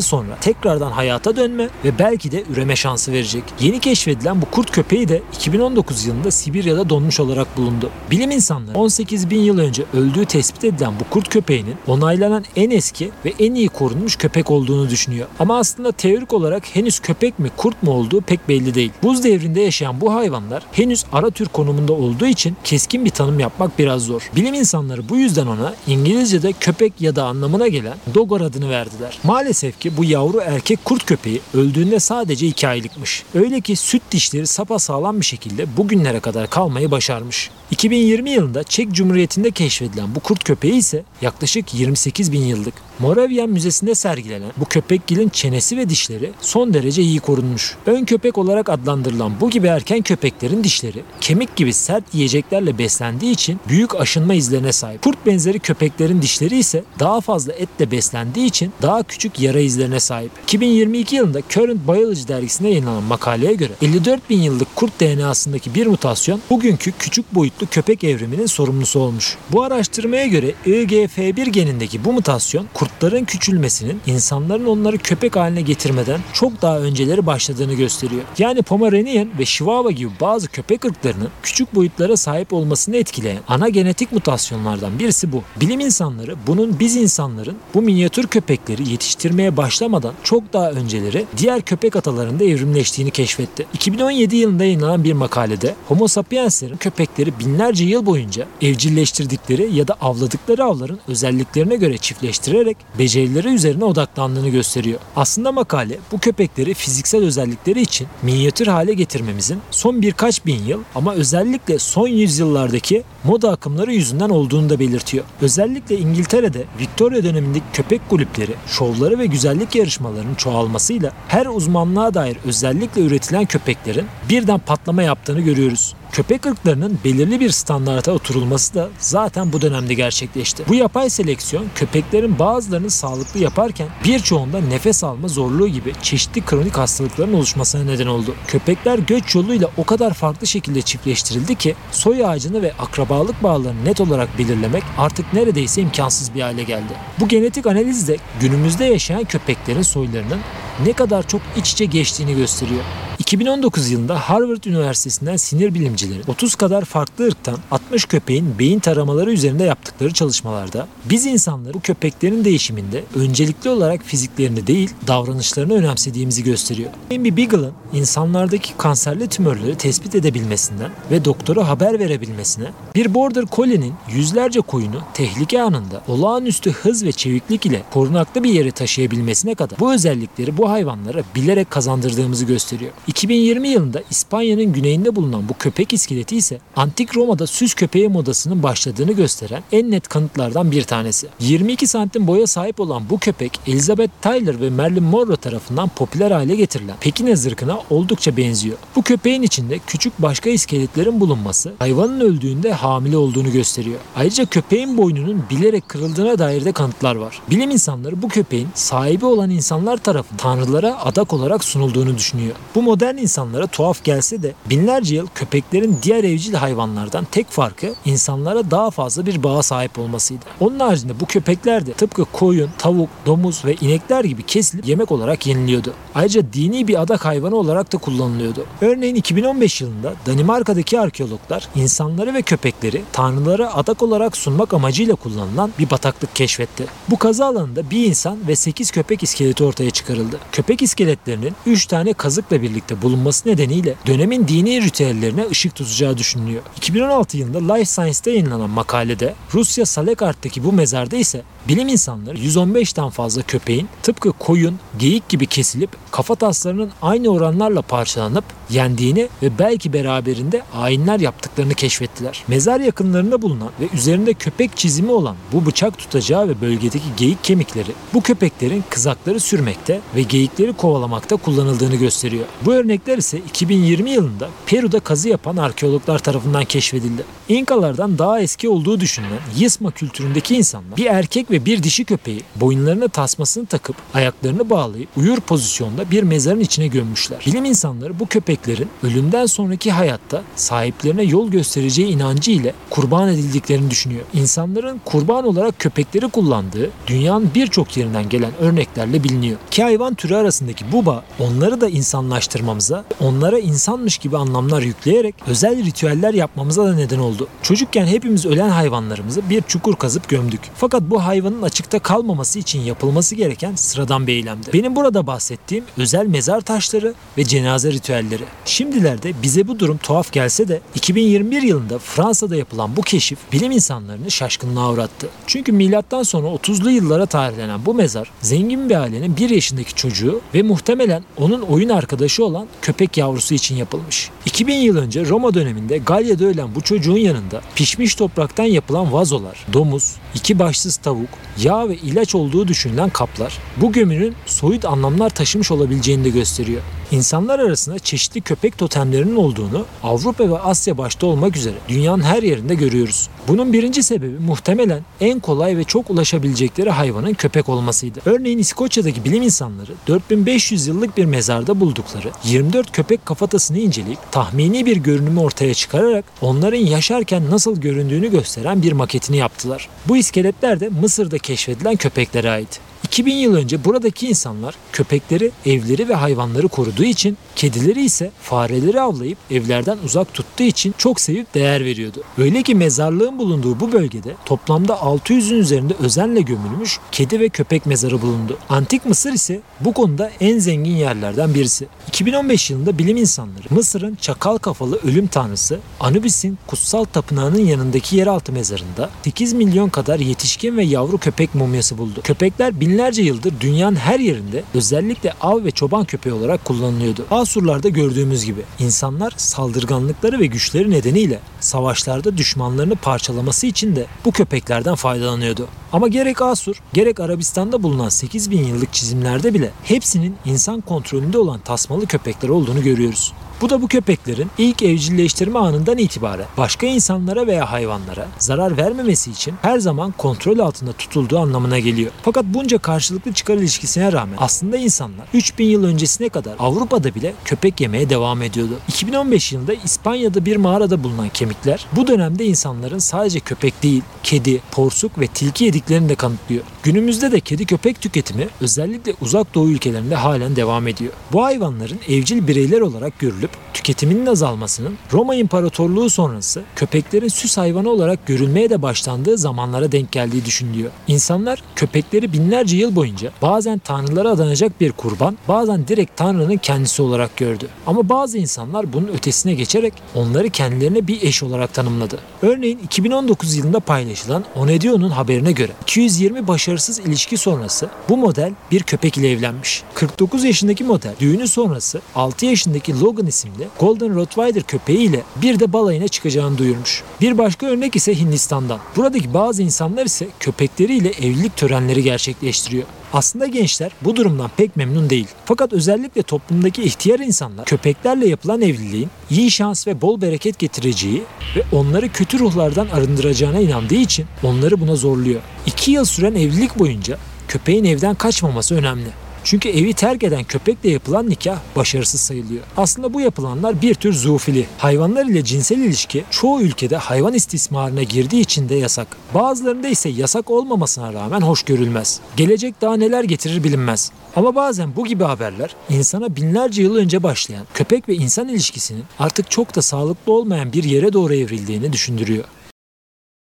sonra 0.00 0.36
tekrardan 0.40 0.90
hayata 0.90 1.36
dönme 1.36 1.68
ve 1.84 1.98
belki 1.98 2.32
de 2.32 2.44
üreme 2.52 2.76
şansı 2.76 3.12
verecek. 3.12 3.44
Yeni 3.60 3.80
keşfedilen 3.80 4.42
bu 4.42 4.46
kurt 4.46 4.70
köpeği 4.70 5.08
de 5.08 5.22
2019 5.36 6.06
yılında 6.06 6.30
Sibirya'da 6.30 6.88
donmuş 6.88 7.20
olarak 7.22 7.56
bulundu. 7.56 7.90
Bilim 8.10 8.30
insanları 8.30 8.78
18 8.78 9.30
bin 9.30 9.40
yıl 9.40 9.58
önce 9.58 9.84
öldüğü 9.94 10.24
tespit 10.24 10.64
edilen 10.64 10.92
bu 11.00 11.04
kurt 11.10 11.28
köpeğinin 11.28 11.76
onaylanan 11.86 12.44
en 12.56 12.70
eski 12.70 13.10
ve 13.24 13.32
en 13.38 13.54
iyi 13.54 13.68
korunmuş 13.68 14.16
köpek 14.16 14.50
olduğunu 14.50 14.90
düşünüyor. 14.90 15.28
Ama 15.38 15.58
aslında 15.58 15.92
teorik 15.92 16.32
olarak 16.32 16.76
henüz 16.76 17.00
köpek 17.00 17.38
mi 17.38 17.50
kurt 17.56 17.82
mu 17.82 17.90
olduğu 17.90 18.20
pek 18.20 18.48
belli 18.48 18.74
değil. 18.74 18.92
Buz 19.02 19.24
devrinde 19.24 19.60
yaşayan 19.60 20.00
bu 20.00 20.14
hayvanlar 20.14 20.62
henüz 20.72 21.04
ara 21.12 21.30
tür 21.30 21.46
konumunda 21.46 21.92
olduğu 21.92 22.26
için 22.26 22.56
keskin 22.64 23.04
bir 23.04 23.10
tanım 23.10 23.40
yapmak 23.40 23.78
biraz 23.78 24.02
zor. 24.02 24.30
Bilim 24.36 24.54
insanları 24.54 25.08
bu 25.08 25.16
yüzden 25.16 25.46
ona 25.46 25.74
İngilizce'de 25.86 26.52
köpek 26.52 27.00
ya 27.00 27.16
da 27.16 27.24
anlamına 27.24 27.68
gelen 27.68 27.96
dogor 28.14 28.40
adını 28.40 28.70
verdiler. 28.70 29.18
Maalesef 29.24 29.80
ki 29.80 29.96
bu 29.96 30.04
yavru 30.04 30.40
erkek 30.40 30.84
kurt 30.84 31.06
köpeği 31.06 31.40
öldüğünde 31.54 32.00
sadece 32.00 32.46
2 32.46 32.68
aylıkmış. 32.68 33.24
Öyle 33.34 33.60
ki 33.60 33.76
süt 33.76 34.02
dişleri 34.10 34.46
sapasağlam 34.46 35.20
bir 35.20 35.26
şekilde 35.26 35.76
bugünlere 35.76 36.20
kadar 36.20 36.50
kalmayı 36.50 36.90
başarmış. 37.12 37.50
2020 37.70 38.30
yılında 38.30 38.62
Çek 38.62 38.92
Cumhuriyeti'nde 38.92 39.50
keşfedilen 39.50 40.14
bu 40.14 40.20
kurt 40.20 40.44
köpeği 40.44 40.74
ise 40.74 41.04
yaklaşık 41.22 41.74
28 41.74 42.32
bin 42.32 42.40
yıllık. 42.40 42.74
Moravian 42.98 43.50
Müzesi'nde 43.50 43.94
sergilenen 43.94 44.52
bu 44.56 44.64
köpekgilin 44.64 45.28
çenesi 45.28 45.76
ve 45.76 45.88
dişleri 45.88 46.30
son 46.40 46.74
derece 46.74 47.02
iyi 47.02 47.20
korunmuş. 47.20 47.76
Ön 47.86 48.04
köpek 48.04 48.38
olarak 48.38 48.68
adlandırılan 48.68 49.32
bu 49.40 49.50
gibi 49.50 49.66
erken 49.66 50.02
köpeklerin 50.02 50.64
dişleri 50.64 51.02
kemik 51.20 51.56
gibi 51.56 51.72
sert 51.72 52.14
yiyeceklerle 52.14 52.78
beslendiği 52.78 53.32
için 53.32 53.60
büyük 53.68 54.00
aşınma 54.00 54.34
izlerine 54.34 54.72
sahip. 54.72 55.02
Kurt 55.02 55.26
benzeri 55.26 55.58
köpeklerin 55.58 56.22
dişleri 56.22 56.58
ise 56.58 56.84
daha 56.98 57.20
fazla 57.20 57.52
etle 57.52 57.90
beslendiği 57.90 58.46
için 58.46 58.72
daha 58.82 59.02
küçük 59.02 59.40
yara 59.40 59.60
izlerine 59.60 60.00
sahip. 60.00 60.30
2022 60.42 61.16
yılında 61.16 61.40
Current 61.48 61.88
Biology 61.88 62.28
dergisinde 62.28 62.68
yayınlanan 62.68 63.02
makaleye 63.02 63.54
göre 63.54 63.72
54 63.82 64.30
bin 64.30 64.42
yıllık 64.42 64.76
kurt 64.76 65.00
DNA'sındaki 65.00 65.74
bir 65.74 65.86
mutasyon 65.86 66.40
bugünkü 66.50 66.92
küçük 67.02 67.34
boyutlu 67.34 67.66
köpek 67.66 68.04
evriminin 68.04 68.46
sorumlusu 68.46 69.00
olmuş. 69.00 69.36
Bu 69.52 69.62
araştırmaya 69.62 70.26
göre 70.26 70.54
IGF1 70.66 71.50
genindeki 71.50 72.04
bu 72.04 72.12
mutasyon 72.12 72.66
kurtların 72.74 73.24
küçülmesinin 73.24 74.00
insanların 74.06 74.66
onları 74.66 74.98
köpek 74.98 75.36
haline 75.36 75.60
getirmeden 75.62 76.20
çok 76.32 76.62
daha 76.62 76.78
önceleri 76.78 77.26
başladığını 77.26 77.74
gösteriyor. 77.74 78.22
Yani 78.38 78.62
Pomeranian 78.62 79.28
ve 79.38 79.44
Chihuahua 79.44 79.90
gibi 79.90 80.10
bazı 80.20 80.48
köpek 80.48 80.84
ırklarının 80.84 81.28
küçük 81.42 81.74
boyutlara 81.74 82.16
sahip 82.16 82.52
olmasını 82.52 82.96
etkileyen 82.96 83.40
ana 83.48 83.68
genetik 83.68 84.12
mutasyonlardan 84.12 84.98
birisi 84.98 85.32
bu. 85.32 85.42
Bilim 85.60 85.80
insanları 85.80 86.36
bunun 86.46 86.80
biz 86.80 86.96
insanların 86.96 87.56
bu 87.74 87.82
minyatür 87.82 88.26
köpekleri 88.26 88.90
yetiştirmeye 88.90 89.56
başlamadan 89.56 90.14
çok 90.22 90.52
daha 90.52 90.70
önceleri 90.70 91.24
diğer 91.36 91.62
köpek 91.62 91.96
atalarında 91.96 92.44
evrimleştiğini 92.44 93.10
keşfetti. 93.10 93.66
2017 93.74 94.36
yılında 94.36 94.64
yayınlanan 94.64 95.04
bir 95.04 95.12
makalede 95.12 95.74
Homo 95.88 96.08
sapienslerin 96.08 96.76
köpekleri 96.82 97.38
binlerce 97.38 97.84
yıl 97.84 98.06
boyunca 98.06 98.46
evcilleştirdikleri 98.62 99.74
ya 99.74 99.88
da 99.88 99.94
avladıkları 100.00 100.64
avların 100.64 101.00
özelliklerine 101.08 101.76
göre 101.76 101.98
çiftleştirerek 101.98 102.76
becerileri 102.98 103.48
üzerine 103.48 103.84
odaklandığını 103.84 104.48
gösteriyor. 104.48 105.00
Aslında 105.16 105.52
makale 105.52 105.98
bu 106.12 106.18
köpekleri 106.18 106.74
fiziksel 106.74 107.24
özellikleri 107.24 107.80
için 107.80 108.06
minyatür 108.22 108.66
hale 108.66 108.94
getirmemizin 108.94 109.58
son 109.70 110.02
birkaç 110.02 110.46
bin 110.46 110.64
yıl 110.64 110.80
ama 110.94 111.14
özellikle 111.14 111.78
son 111.78 112.08
yüzyıllardaki 112.08 113.02
moda 113.24 113.50
akımları 113.50 113.92
yüzünden 113.92 114.28
olduğunu 114.28 114.70
da 114.70 114.78
belirtiyor. 114.78 115.24
Özellikle 115.40 115.98
İngiltere'de 115.98 116.64
Victoria 116.80 117.22
dönemindeki 117.24 117.64
köpek 117.72 118.08
kulüpleri, 118.08 118.54
şovları 118.66 119.18
ve 119.18 119.26
güzellik 119.26 119.74
yarışmalarının 119.74 120.34
çoğalmasıyla 120.34 121.12
her 121.28 121.46
uzmanlığa 121.46 122.14
dair 122.14 122.36
özellikle 122.44 123.02
üretilen 123.02 123.44
köpeklerin 123.44 124.06
birden 124.28 124.58
patlama 124.58 125.02
yaptığını 125.02 125.40
görüyoruz. 125.40 125.94
Köpek 126.12 126.46
ırklarının 126.46 126.98
belirli 127.04 127.40
bir 127.40 127.50
standarta 127.50 128.12
oturulması 128.12 128.74
da 128.74 128.88
zaten 128.98 129.52
bu 129.52 129.60
dönemde 129.60 129.94
gerçekleşti. 129.94 130.64
Bu 130.68 130.74
yapay 130.74 131.10
seleksiyon 131.10 131.66
köpeklerin 131.74 132.38
bazılarını 132.38 132.90
sağlıklı 132.90 133.40
yaparken 133.40 133.88
birçoğunda 134.04 134.60
nefes 134.60 135.04
alma 135.04 135.28
zorluğu 135.28 135.68
gibi 135.68 135.92
çeşitli 136.02 136.44
kronik 136.44 136.78
hastalıkların 136.78 137.32
oluşmasına 137.32 137.84
neden 137.84 138.06
oldu. 138.06 138.34
Köpekler 138.46 138.98
göç 138.98 139.34
yoluyla 139.34 139.68
o 139.76 139.84
kadar 139.84 140.14
farklı 140.14 140.46
şekilde 140.46 140.82
çiftleştirildi 140.82 141.54
ki 141.54 141.74
soy 141.92 142.26
ağacını 142.26 142.62
ve 142.62 142.72
akrabalık 143.12 143.42
bağlarını 143.42 143.84
net 143.84 144.00
olarak 144.00 144.38
belirlemek 144.38 144.82
artık 144.98 145.32
neredeyse 145.32 145.80
imkansız 145.80 146.34
bir 146.34 146.40
hale 146.40 146.62
geldi. 146.62 146.92
Bu 147.20 147.28
genetik 147.28 147.66
analizde 147.66 148.16
günümüzde 148.40 148.84
yaşayan 148.84 149.24
köpeklerin 149.24 149.82
soylarının 149.82 150.40
ne 150.86 150.92
kadar 150.92 151.28
çok 151.28 151.40
iç 151.56 151.72
içe 151.72 151.84
geçtiğini 151.84 152.34
gösteriyor. 152.34 152.82
2019 153.18 153.90
yılında 153.90 154.18
Harvard 154.30 154.64
Üniversitesi'nden 154.64 155.36
sinir 155.36 155.74
bilimcileri 155.74 156.20
30 156.28 156.54
kadar 156.54 156.84
farklı 156.84 157.26
ırktan 157.26 157.58
60 157.92 158.04
köpeğin 158.04 158.58
beyin 158.58 158.78
taramaları 158.78 159.32
üzerinde 159.32 159.64
yaptıkları 159.64 160.12
çalışmalarda 160.12 160.88
biz 161.04 161.26
insanları 161.26 161.74
bu 161.74 161.80
köpeklerin 161.80 162.44
değişiminde 162.44 163.04
öncelikli 163.14 163.70
olarak 163.70 164.02
fiziklerini 164.02 164.66
değil 164.66 164.90
davranışlarını 165.06 165.74
önemsediğimizi 165.74 166.44
gösteriyor. 166.44 166.90
Amy 167.14 167.36
Beagle'ın 167.36 167.72
insanlardaki 167.92 168.76
kanserli 168.76 169.28
tümörleri 169.28 169.76
tespit 169.76 170.14
edebilmesinden 170.14 170.90
ve 171.10 171.24
doktora 171.24 171.68
haber 171.68 171.98
verebilmesine 171.98 172.66
bir 172.94 173.14
Border 173.14 173.44
Collie'nin 173.52 173.94
yüzlerce 174.12 174.60
koyunu 174.60 175.00
tehlike 175.14 175.62
anında 175.62 176.02
olağanüstü 176.08 176.72
hız 176.72 177.04
ve 177.04 177.12
çeviklik 177.12 177.66
ile 177.66 177.82
korunaklı 177.90 178.44
bir 178.44 178.52
yere 178.52 178.70
taşıyabilmesine 178.70 179.54
kadar 179.54 179.78
bu 179.78 179.94
özellikleri 179.94 180.56
bu 180.56 180.70
hayvanlara 180.70 181.22
bilerek 181.34 181.70
kazandırdığımızı 181.70 182.44
gösteriyor. 182.44 182.92
2020 183.06 183.68
yılında 183.68 184.02
İspanya'nın 184.10 184.72
güneyinde 184.72 185.16
bulunan 185.16 185.48
bu 185.48 185.54
köpek 185.58 185.92
iskeleti 185.92 186.36
ise 186.36 186.58
antik 186.76 187.16
Roma'da 187.16 187.46
süs 187.46 187.74
köpeği 187.82 188.08
modasının 188.08 188.62
başladığını 188.62 189.12
gösteren 189.12 189.62
en 189.72 189.90
net 189.90 190.08
kanıtlardan 190.08 190.70
bir 190.70 190.82
tanesi. 190.82 191.28
22 191.40 191.86
santim 191.86 192.26
boya 192.26 192.46
sahip 192.46 192.80
olan 192.80 193.02
bu 193.10 193.18
köpek 193.18 193.60
Elizabeth 193.66 194.10
Taylor 194.20 194.60
ve 194.60 194.70
Marilyn 194.70 195.02
Monroe 195.02 195.36
tarafından 195.36 195.88
popüler 195.88 196.30
hale 196.30 196.56
getirilen 196.56 196.96
Pekine 197.00 197.36
zırkına 197.36 197.78
oldukça 197.90 198.36
benziyor. 198.36 198.76
Bu 198.96 199.02
köpeğin 199.02 199.42
içinde 199.42 199.78
küçük 199.86 200.12
başka 200.18 200.50
iskeletlerin 200.50 201.20
bulunması 201.20 201.72
hayvanın 201.78 202.20
öldüğünde 202.20 202.72
hamile 202.72 203.16
olduğunu 203.16 203.52
gösteriyor. 203.52 204.00
Ayrıca 204.16 204.46
köpeğin 204.46 204.98
boynunun 204.98 205.44
bilerek 205.50 205.88
kırıldığına 205.88 206.38
dair 206.38 206.64
de 206.64 206.72
kanıtlar 206.72 207.16
var. 207.16 207.42
Bilim 207.50 207.70
insanları 207.70 208.22
bu 208.22 208.28
köpeğin 208.28 208.68
sahibi 208.74 209.26
olan 209.26 209.50
insanlar 209.50 209.96
tarafından 209.96 210.38
tanrılara 210.38 211.04
adak 211.04 211.32
olarak 211.32 211.64
sunulduğunu 211.64 212.18
düşünüyor. 212.18 212.54
Bu 212.74 212.82
modern 212.82 213.16
insanlara 213.16 213.66
tuhaf 213.66 214.04
gelse 214.04 214.42
de 214.42 214.54
binlerce 214.70 215.14
yıl 215.14 215.26
köpeklerin 215.34 215.98
diğer 216.02 216.24
evcil 216.24 216.54
hayvanlardan 216.54 217.24
tek 217.30 217.50
farkı 217.50 217.61
farkı 217.62 217.94
insanlara 218.04 218.70
daha 218.70 218.90
fazla 218.90 219.26
bir 219.26 219.42
bağa 219.42 219.62
sahip 219.62 219.98
olmasıydı. 219.98 220.44
Onun 220.60 220.80
haricinde 220.80 221.20
bu 221.20 221.26
köpekler 221.26 221.86
de 221.86 221.92
tıpkı 221.92 222.24
koyun, 222.24 222.70
tavuk, 222.78 223.08
domuz 223.26 223.64
ve 223.64 223.74
inekler 223.74 224.24
gibi 224.24 224.42
kesilip 224.42 224.88
yemek 224.88 225.12
olarak 225.12 225.46
yeniliyordu. 225.46 225.94
Ayrıca 226.14 226.42
dini 226.52 226.88
bir 226.88 227.02
adak 227.02 227.24
hayvanı 227.24 227.56
olarak 227.56 227.92
da 227.92 227.98
kullanılıyordu. 227.98 228.64
Örneğin 228.80 229.14
2015 229.14 229.80
yılında 229.80 230.14
Danimarka'daki 230.26 231.00
arkeologlar 231.00 231.68
insanları 231.74 232.34
ve 232.34 232.42
köpekleri 232.42 233.02
tanrılara 233.12 233.74
adak 233.74 234.02
olarak 234.02 234.36
sunmak 234.36 234.74
amacıyla 234.74 235.14
kullanılan 235.14 235.70
bir 235.78 235.90
bataklık 235.90 236.36
keşfetti. 236.36 236.86
Bu 237.10 237.18
kazı 237.18 237.44
alanında 237.44 237.90
bir 237.90 238.06
insan 238.06 238.38
ve 238.48 238.56
8 238.56 238.90
köpek 238.90 239.22
iskeleti 239.22 239.64
ortaya 239.64 239.90
çıkarıldı. 239.90 240.38
Köpek 240.52 240.82
iskeletlerinin 240.82 241.52
3 241.66 241.86
tane 241.86 242.12
kazıkla 242.12 242.62
birlikte 242.62 243.02
bulunması 243.02 243.48
nedeniyle 243.48 243.94
dönemin 244.06 244.48
dini 244.48 244.82
ritüellerine 244.82 245.46
ışık 245.50 245.74
tutacağı 245.74 246.18
düşünülüyor. 246.18 246.62
2016 246.76 247.36
yılında 247.36 247.51
Life 247.58 247.84
Science'da 247.84 248.30
yayınlanan 248.30 248.70
makalede 248.70 249.34
Rusya 249.54 249.86
Salekart'taki 249.86 250.64
bu 250.64 250.72
mezarda 250.72 251.16
ise 251.16 251.42
bilim 251.68 251.88
insanları 251.88 252.38
115'ten 252.38 253.10
fazla 253.10 253.42
köpeğin 253.42 253.88
tıpkı 254.02 254.32
koyun, 254.32 254.78
geyik 254.98 255.28
gibi 255.28 255.46
kesilip 255.46 255.90
kafa 256.10 256.34
taslarının 256.34 256.90
aynı 257.02 257.28
oranlarla 257.28 257.82
parçalanıp 257.82 258.44
yendiğini 258.70 259.28
ve 259.42 259.58
belki 259.58 259.92
beraberinde 259.92 260.62
ayinler 260.74 261.20
yaptıklarını 261.20 261.74
keşfettiler. 261.74 262.44
Mezar 262.48 262.80
yakınlarında 262.80 263.42
bulunan 263.42 263.70
ve 263.80 263.88
üzerinde 263.94 264.34
köpek 264.34 264.76
çizimi 264.76 265.10
olan 265.10 265.36
bu 265.52 265.66
bıçak 265.66 265.98
tutacağı 265.98 266.48
ve 266.48 266.60
bölgedeki 266.60 267.04
geyik 267.16 267.44
kemikleri 267.44 267.92
bu 268.14 268.22
köpeklerin 268.22 268.84
kızakları 268.90 269.40
sürmekte 269.40 270.00
ve 270.16 270.22
geyikleri 270.22 270.72
kovalamakta 270.72 271.36
kullanıldığını 271.36 271.96
gösteriyor. 271.96 272.44
Bu 272.64 272.72
örnekler 272.72 273.18
ise 273.18 273.38
2020 273.38 274.10
yılında 274.10 274.48
Peru'da 274.66 275.00
kazı 275.00 275.28
yapan 275.28 275.56
arkeologlar 275.56 276.18
tarafından 276.18 276.64
keşfedildi. 276.64 277.24
İnkalardan 277.48 278.18
daha 278.18 278.40
eski 278.40 278.68
olduğu 278.68 279.00
düşünülen 279.00 279.38
Yisma 279.56 279.90
kültüründeki 279.90 280.56
insanlar 280.56 280.96
bir 280.96 281.06
erkek 281.06 281.50
ve 281.50 281.64
bir 281.64 281.82
dişi 281.82 282.04
köpeği 282.04 282.42
boyunlarına 282.56 283.08
tasmasını 283.08 283.66
takıp 283.66 283.96
ayaklarını 284.14 284.70
bağlayıp 284.70 285.08
uyur 285.16 285.40
pozisyonda 285.40 286.10
bir 286.10 286.22
mezarın 286.22 286.60
içine 286.60 286.86
gömmüşler. 286.86 287.38
Bilim 287.46 287.64
insanları 287.64 288.20
bu 288.20 288.26
köpeklerin 288.26 288.88
ölümden 289.02 289.46
sonraki 289.46 289.92
hayatta 289.92 290.42
sahiplerine 290.56 291.22
yol 291.22 291.50
göstereceği 291.50 292.08
inancı 292.08 292.50
ile 292.50 292.74
kurban 292.90 293.28
edildiklerini 293.28 293.90
düşünüyor. 293.90 294.22
İnsanların 294.34 295.00
kurban 295.04 295.44
olarak 295.46 295.78
köpekleri 295.78 296.28
kullandığı 296.28 296.90
dünyanın 297.06 297.50
birçok 297.54 297.96
yerinden 297.96 298.28
gelen 298.28 298.52
örneklerle 298.60 299.24
biliniyor. 299.24 299.58
Ki 299.70 299.82
hayvan 299.82 300.14
türü 300.14 300.34
arasındaki 300.34 300.92
bu 300.92 301.06
bağ 301.06 301.24
onları 301.38 301.80
da 301.80 301.88
insanlaştırmamıza, 301.88 303.04
onlara 303.20 303.58
insanmış 303.58 304.18
gibi 304.18 304.36
anlamlar 304.36 304.82
yükleyerek 304.82 305.34
özel 305.46 305.84
ritüeller 305.84 306.34
yapmamıza 306.34 306.84
da 306.84 306.94
neden 306.94 307.18
oldu. 307.18 307.31
Çocukken 307.62 308.06
hepimiz 308.06 308.46
ölen 308.46 308.68
hayvanlarımızı 308.68 309.50
bir 309.50 309.62
çukur 309.62 309.96
kazıp 309.96 310.28
gömdük. 310.28 310.60
Fakat 310.74 311.02
bu 311.02 311.24
hayvanın 311.24 311.62
açıkta 311.62 311.98
kalmaması 311.98 312.58
için 312.58 312.80
yapılması 312.80 313.34
gereken 313.34 313.74
sıradan 313.74 314.26
bir 314.26 314.32
eylemdi. 314.32 314.70
Benim 314.72 314.96
burada 314.96 315.26
bahsettiğim 315.26 315.84
özel 315.98 316.26
mezar 316.26 316.60
taşları 316.60 317.14
ve 317.38 317.44
cenaze 317.44 317.92
ritüelleri. 317.92 318.42
Şimdilerde 318.64 319.32
bize 319.42 319.68
bu 319.68 319.78
durum 319.78 319.96
tuhaf 319.96 320.32
gelse 320.32 320.68
de 320.68 320.80
2021 320.94 321.62
yılında 321.62 321.98
Fransa'da 321.98 322.56
yapılan 322.56 322.96
bu 322.96 323.02
keşif 323.02 323.38
bilim 323.52 323.72
insanlarını 323.72 324.30
şaşkınlığa 324.30 324.92
uğrattı. 324.92 325.28
Çünkü 325.46 325.72
milattan 325.72 326.22
sonra 326.22 326.46
30'lu 326.46 326.90
yıllara 326.90 327.26
tarihlenen 327.26 327.86
bu 327.86 327.94
mezar 327.94 328.30
zengin 328.40 328.88
bir 328.88 328.94
ailenin 328.94 329.36
1 329.36 329.50
yaşındaki 329.50 329.94
çocuğu 329.94 330.40
ve 330.54 330.62
muhtemelen 330.62 331.24
onun 331.36 331.60
oyun 331.60 331.88
arkadaşı 331.88 332.44
olan 332.44 332.66
köpek 332.82 333.16
yavrusu 333.16 333.54
için 333.54 333.76
yapılmış. 333.76 334.30
2000 334.52 334.74
yıl 334.74 334.96
önce 334.96 335.26
Roma 335.26 335.54
döneminde 335.54 335.98
Galya'da 335.98 336.44
ölen 336.44 336.74
bu 336.74 336.80
çocuğun 336.80 337.16
yanında 337.16 337.60
pişmiş 337.74 338.14
topraktan 338.14 338.64
yapılan 338.64 339.12
vazolar, 339.12 339.66
domuz, 339.72 340.14
iki 340.34 340.58
başsız 340.58 340.96
tavuk, 340.96 341.28
yağ 341.62 341.88
ve 341.88 341.96
ilaç 341.96 342.34
olduğu 342.34 342.68
düşünülen 342.68 343.10
kaplar 343.10 343.58
bu 343.76 343.92
gömünün 343.92 344.34
soyut 344.46 344.84
anlamlar 344.84 345.30
taşımış 345.30 345.70
olabileceğini 345.70 346.24
de 346.24 346.28
gösteriyor. 346.28 346.82
İnsanlar 347.12 347.58
arasında 347.58 347.98
çeşitli 347.98 348.40
köpek 348.40 348.78
totemlerinin 348.78 349.36
olduğunu 349.36 349.86
Avrupa 350.02 350.48
ve 350.48 350.58
Asya 350.58 350.98
başta 350.98 351.26
olmak 351.26 351.56
üzere 351.56 351.74
dünyanın 351.88 352.22
her 352.22 352.42
yerinde 352.42 352.74
görüyoruz. 352.74 353.28
Bunun 353.48 353.72
birinci 353.72 354.02
sebebi 354.02 354.38
muhtemelen 354.38 355.00
en 355.20 355.40
kolay 355.40 355.76
ve 355.76 355.84
çok 355.84 356.10
ulaşabilecekleri 356.10 356.90
hayvanın 356.90 357.34
köpek 357.34 357.68
olmasıydı. 357.68 358.20
Örneğin 358.24 358.58
İskoçya'daki 358.58 359.24
bilim 359.24 359.42
insanları 359.42 359.92
4500 360.08 360.86
yıllık 360.86 361.16
bir 361.16 361.24
mezarda 361.24 361.80
buldukları 361.80 362.30
24 362.44 362.92
köpek 362.92 363.26
kafatasını 363.26 363.78
inceleyip 363.78 364.32
tahmini 364.32 364.86
bir 364.86 364.96
görünümü 364.96 365.40
ortaya 365.40 365.74
çıkararak 365.74 366.24
onların 366.40 366.78
yaşarken 366.78 367.50
nasıl 367.50 367.80
göründüğünü 367.80 368.30
gösteren 368.30 368.82
bir 368.82 368.92
maketini 368.92 369.36
yaptılar. 369.36 369.88
Bu 370.08 370.16
iskeletler 370.16 370.80
de 370.80 370.88
Mısır'da 370.88 371.38
keşfedilen 371.38 371.96
köpeklere 371.96 372.50
ait. 372.50 372.91
2000 373.12 373.34
yıl 373.36 373.54
önce 373.54 373.84
buradaki 373.84 374.28
insanlar 374.28 374.74
köpekleri, 374.92 375.50
evleri 375.66 376.08
ve 376.08 376.14
hayvanları 376.14 376.68
koruduğu 376.68 377.04
için, 377.04 377.38
kedileri 377.62 378.04
ise 378.04 378.30
fareleri 378.42 379.00
avlayıp 379.00 379.38
evlerden 379.50 379.98
uzak 380.04 380.34
tuttuğu 380.34 380.62
için 380.62 380.94
çok 380.98 381.20
sevip 381.20 381.54
değer 381.54 381.84
veriyordu. 381.84 382.22
Öyle 382.38 382.62
ki 382.62 382.74
mezarlığın 382.74 383.38
bulunduğu 383.38 383.80
bu 383.80 383.92
bölgede 383.92 384.34
toplamda 384.44 384.92
600'ün 384.92 385.58
üzerinde 385.58 385.94
özenle 386.00 386.40
gömülmüş 386.40 386.98
kedi 387.12 387.40
ve 387.40 387.48
köpek 387.48 387.86
mezarı 387.86 388.22
bulundu. 388.22 388.58
Antik 388.68 389.06
Mısır 389.06 389.32
ise 389.32 389.60
bu 389.80 389.92
konuda 389.92 390.30
en 390.40 390.58
zengin 390.58 390.96
yerlerden 390.96 391.54
birisi. 391.54 391.86
2015 392.08 392.70
yılında 392.70 392.98
bilim 392.98 393.16
insanları 393.16 393.66
Mısır'ın 393.70 394.14
çakal 394.14 394.58
kafalı 394.58 394.98
ölüm 395.04 395.26
tanrısı 395.26 395.80
Anubis'in 396.00 396.58
kutsal 396.66 397.04
tapınağının 397.04 397.64
yanındaki 397.64 398.16
yeraltı 398.16 398.52
mezarında 398.52 399.10
8 399.24 399.52
milyon 399.52 399.88
kadar 399.88 400.18
yetişkin 400.18 400.76
ve 400.76 400.84
yavru 400.84 401.18
köpek 401.18 401.54
mumyası 401.54 401.98
buldu. 401.98 402.20
Köpekler 402.24 402.80
binlerce 402.80 403.22
yıldır 403.22 403.52
dünyanın 403.60 403.96
her 403.96 404.20
yerinde 404.20 404.62
özellikle 404.74 405.32
av 405.40 405.64
ve 405.64 405.70
çoban 405.70 406.04
köpeği 406.04 406.34
olarak 406.34 406.64
kullanılıyordu. 406.64 407.26
Asurlarda 407.52 407.88
gördüğümüz 407.88 408.44
gibi 408.44 408.62
insanlar 408.78 409.32
saldırganlıkları 409.36 410.40
ve 410.40 410.46
güçleri 410.46 410.90
nedeniyle 410.90 411.40
savaşlarda 411.60 412.36
düşmanlarını 412.36 412.96
parçalaması 412.96 413.66
için 413.66 413.96
de 413.96 414.06
bu 414.24 414.32
köpeklerden 414.32 414.94
faydalanıyordu. 414.94 415.68
Ama 415.92 416.08
gerek 416.08 416.42
Asur 416.42 416.76
gerek 416.92 417.20
Arabistan'da 417.20 417.82
bulunan 417.82 418.08
8000 418.08 418.64
yıllık 418.64 418.92
çizimlerde 418.92 419.54
bile 419.54 419.70
hepsinin 419.84 420.36
insan 420.44 420.80
kontrolünde 420.80 421.38
olan 421.38 421.60
tasmalı 421.60 422.06
köpekler 422.06 422.48
olduğunu 422.48 422.82
görüyoruz. 422.82 423.32
Bu 423.62 423.70
da 423.70 423.82
bu 423.82 423.88
köpeklerin 423.88 424.50
ilk 424.58 424.82
evcilleştirme 424.82 425.58
anından 425.58 425.98
itibaren 425.98 426.46
başka 426.56 426.86
insanlara 426.86 427.46
veya 427.46 427.72
hayvanlara 427.72 428.26
zarar 428.38 428.76
vermemesi 428.76 429.30
için 429.30 429.54
her 429.62 429.78
zaman 429.78 430.14
kontrol 430.18 430.58
altında 430.58 430.92
tutulduğu 430.92 431.38
anlamına 431.38 431.78
geliyor. 431.78 432.10
Fakat 432.22 432.44
bunca 432.44 432.78
karşılıklı 432.78 433.32
çıkar 433.32 433.54
ilişkisine 433.54 434.12
rağmen 434.12 434.36
aslında 434.38 434.76
insanlar 434.76 435.26
3000 435.34 435.64
yıl 435.64 435.84
öncesine 435.84 436.28
kadar 436.28 436.54
Avrupa'da 436.58 437.14
bile 437.14 437.34
köpek 437.44 437.80
yemeye 437.80 438.10
devam 438.10 438.42
ediyordu. 438.42 438.78
2015 438.88 439.52
yılında 439.52 439.72
İspanya'da 439.72 440.44
bir 440.44 440.56
mağarada 440.56 441.04
bulunan 441.04 441.28
kemikler 441.28 441.86
bu 441.92 442.06
dönemde 442.06 442.44
insanların 442.44 442.98
sadece 442.98 443.40
köpek 443.40 443.82
değil, 443.82 444.02
kedi, 444.22 444.60
porsuk 444.70 445.18
ve 445.18 445.26
tilki 445.26 445.64
yediklerini 445.64 446.08
de 446.08 446.14
kanıtlıyor. 446.14 446.62
Günümüzde 446.82 447.32
de 447.32 447.40
kedi 447.40 447.66
köpek 447.66 448.00
tüketimi 448.00 448.48
özellikle 448.60 449.14
uzak 449.20 449.54
doğu 449.54 449.70
ülkelerinde 449.70 450.14
halen 450.14 450.56
devam 450.56 450.88
ediyor. 450.88 451.12
Bu 451.32 451.44
hayvanların 451.44 451.98
evcil 452.08 452.48
bireyler 452.48 452.80
olarak 452.80 453.18
görülüp 453.18 453.51
tüketiminin 453.74 454.26
azalmasının 454.26 454.98
Roma 455.12 455.34
İmparatorluğu 455.34 456.10
sonrası 456.10 456.62
köpeklerin 456.76 457.28
süs 457.28 457.56
hayvanı 457.56 457.90
olarak 457.90 458.26
görülmeye 458.26 458.70
de 458.70 458.82
başlandığı 458.82 459.38
zamanlara 459.38 459.92
denk 459.92 460.12
geldiği 460.12 460.44
düşünülüyor. 460.44 460.90
İnsanlar 461.08 461.62
köpekleri 461.76 462.32
binlerce 462.32 462.76
yıl 462.76 462.96
boyunca 462.96 463.32
bazen 463.42 463.78
tanrılara 463.78 464.30
adanacak 464.30 464.80
bir 464.80 464.92
kurban, 464.92 465.38
bazen 465.48 465.88
direkt 465.88 466.16
tanrının 466.16 466.56
kendisi 466.56 467.02
olarak 467.02 467.36
gördü. 467.36 467.68
Ama 467.86 468.08
bazı 468.08 468.38
insanlar 468.38 468.92
bunun 468.92 469.08
ötesine 469.08 469.54
geçerek 469.54 469.92
onları 470.14 470.50
kendilerine 470.50 471.06
bir 471.06 471.22
eş 471.22 471.42
olarak 471.42 471.74
tanımladı. 471.74 472.18
Örneğin 472.42 472.78
2019 472.78 473.56
yılında 473.56 473.80
paylaşılan 473.80 474.44
Onedio'nun 474.56 475.10
haberine 475.10 475.52
göre 475.52 475.72
220 475.82 476.48
başarısız 476.48 476.98
ilişki 476.98 477.36
sonrası 477.36 477.88
bu 478.08 478.16
model 478.16 478.52
bir 478.70 478.82
köpek 478.82 479.18
ile 479.18 479.30
evlenmiş. 479.30 479.82
49 479.94 480.44
yaşındaki 480.44 480.84
model 480.84 481.14
düğünü 481.20 481.48
sonrası 481.48 482.00
6 482.14 482.46
yaşındaki 482.46 483.00
Logan 483.00 483.26
isimli 483.42 483.68
Golden 483.80 484.14
Rottweiler 484.14 484.62
köpeğiyle 484.62 485.22
bir 485.42 485.60
de 485.60 485.72
balayına 485.72 486.08
çıkacağını 486.08 486.58
duyurmuş. 486.58 487.02
Bir 487.20 487.38
başka 487.38 487.66
örnek 487.66 487.96
ise 487.96 488.18
Hindistan'dan. 488.18 488.78
Buradaki 488.96 489.34
bazı 489.34 489.62
insanlar 489.62 490.06
ise 490.06 490.26
köpekleriyle 490.40 491.08
evlilik 491.08 491.56
törenleri 491.56 492.02
gerçekleştiriyor. 492.02 492.84
Aslında 493.12 493.46
gençler 493.46 493.92
bu 494.02 494.16
durumdan 494.16 494.50
pek 494.56 494.76
memnun 494.76 495.10
değil. 495.10 495.26
Fakat 495.44 495.72
özellikle 495.72 496.22
toplumdaki 496.22 496.82
ihtiyar 496.82 497.18
insanlar 497.18 497.64
köpeklerle 497.64 498.28
yapılan 498.28 498.62
evliliğin 498.62 499.10
iyi 499.30 499.50
şans 499.50 499.86
ve 499.86 500.00
bol 500.00 500.20
bereket 500.20 500.58
getireceği 500.58 501.22
ve 501.56 501.62
onları 501.72 502.12
kötü 502.12 502.38
ruhlardan 502.38 502.88
arındıracağına 502.88 503.60
inandığı 503.60 503.94
için 503.94 504.26
onları 504.42 504.80
buna 504.80 504.96
zorluyor. 504.96 505.40
İki 505.66 505.90
yıl 505.90 506.04
süren 506.04 506.34
evlilik 506.34 506.78
boyunca 506.78 507.18
köpeğin 507.48 507.84
evden 507.84 508.14
kaçmaması 508.14 508.74
önemli. 508.74 509.08
Çünkü 509.44 509.68
evi 509.68 509.94
terk 509.94 510.22
eden 510.22 510.44
köpekle 510.44 510.90
yapılan 510.90 511.30
nikah 511.30 511.58
başarısız 511.76 512.20
sayılıyor. 512.20 512.62
Aslında 512.76 513.14
bu 513.14 513.20
yapılanlar 513.20 513.82
bir 513.82 513.94
tür 513.94 514.12
zoofili. 514.12 514.66
Hayvanlar 514.78 515.26
ile 515.26 515.44
cinsel 515.44 515.78
ilişki 515.78 516.24
çoğu 516.30 516.60
ülkede 516.60 516.96
hayvan 516.96 517.34
istismarına 517.34 518.02
girdiği 518.02 518.40
için 518.40 518.68
de 518.68 518.74
yasak. 518.74 519.06
Bazılarında 519.34 519.88
ise 519.88 520.08
yasak 520.08 520.50
olmamasına 520.50 521.12
rağmen 521.12 521.40
hoş 521.40 521.62
görülmez. 521.62 522.20
Gelecek 522.36 522.80
daha 522.80 522.96
neler 522.96 523.24
getirir 523.24 523.64
bilinmez. 523.64 524.12
Ama 524.36 524.54
bazen 524.54 524.96
bu 524.96 525.04
gibi 525.04 525.24
haberler 525.24 525.76
insana 525.90 526.36
binlerce 526.36 526.82
yıl 526.82 526.96
önce 526.96 527.22
başlayan 527.22 527.66
köpek 527.74 528.08
ve 528.08 528.14
insan 528.14 528.48
ilişkisinin 528.48 529.04
artık 529.18 529.50
çok 529.50 529.76
da 529.76 529.82
sağlıklı 529.82 530.32
olmayan 530.32 530.72
bir 530.72 530.84
yere 530.84 531.12
doğru 531.12 531.34
evrildiğini 531.34 531.92
düşündürüyor. 531.92 532.44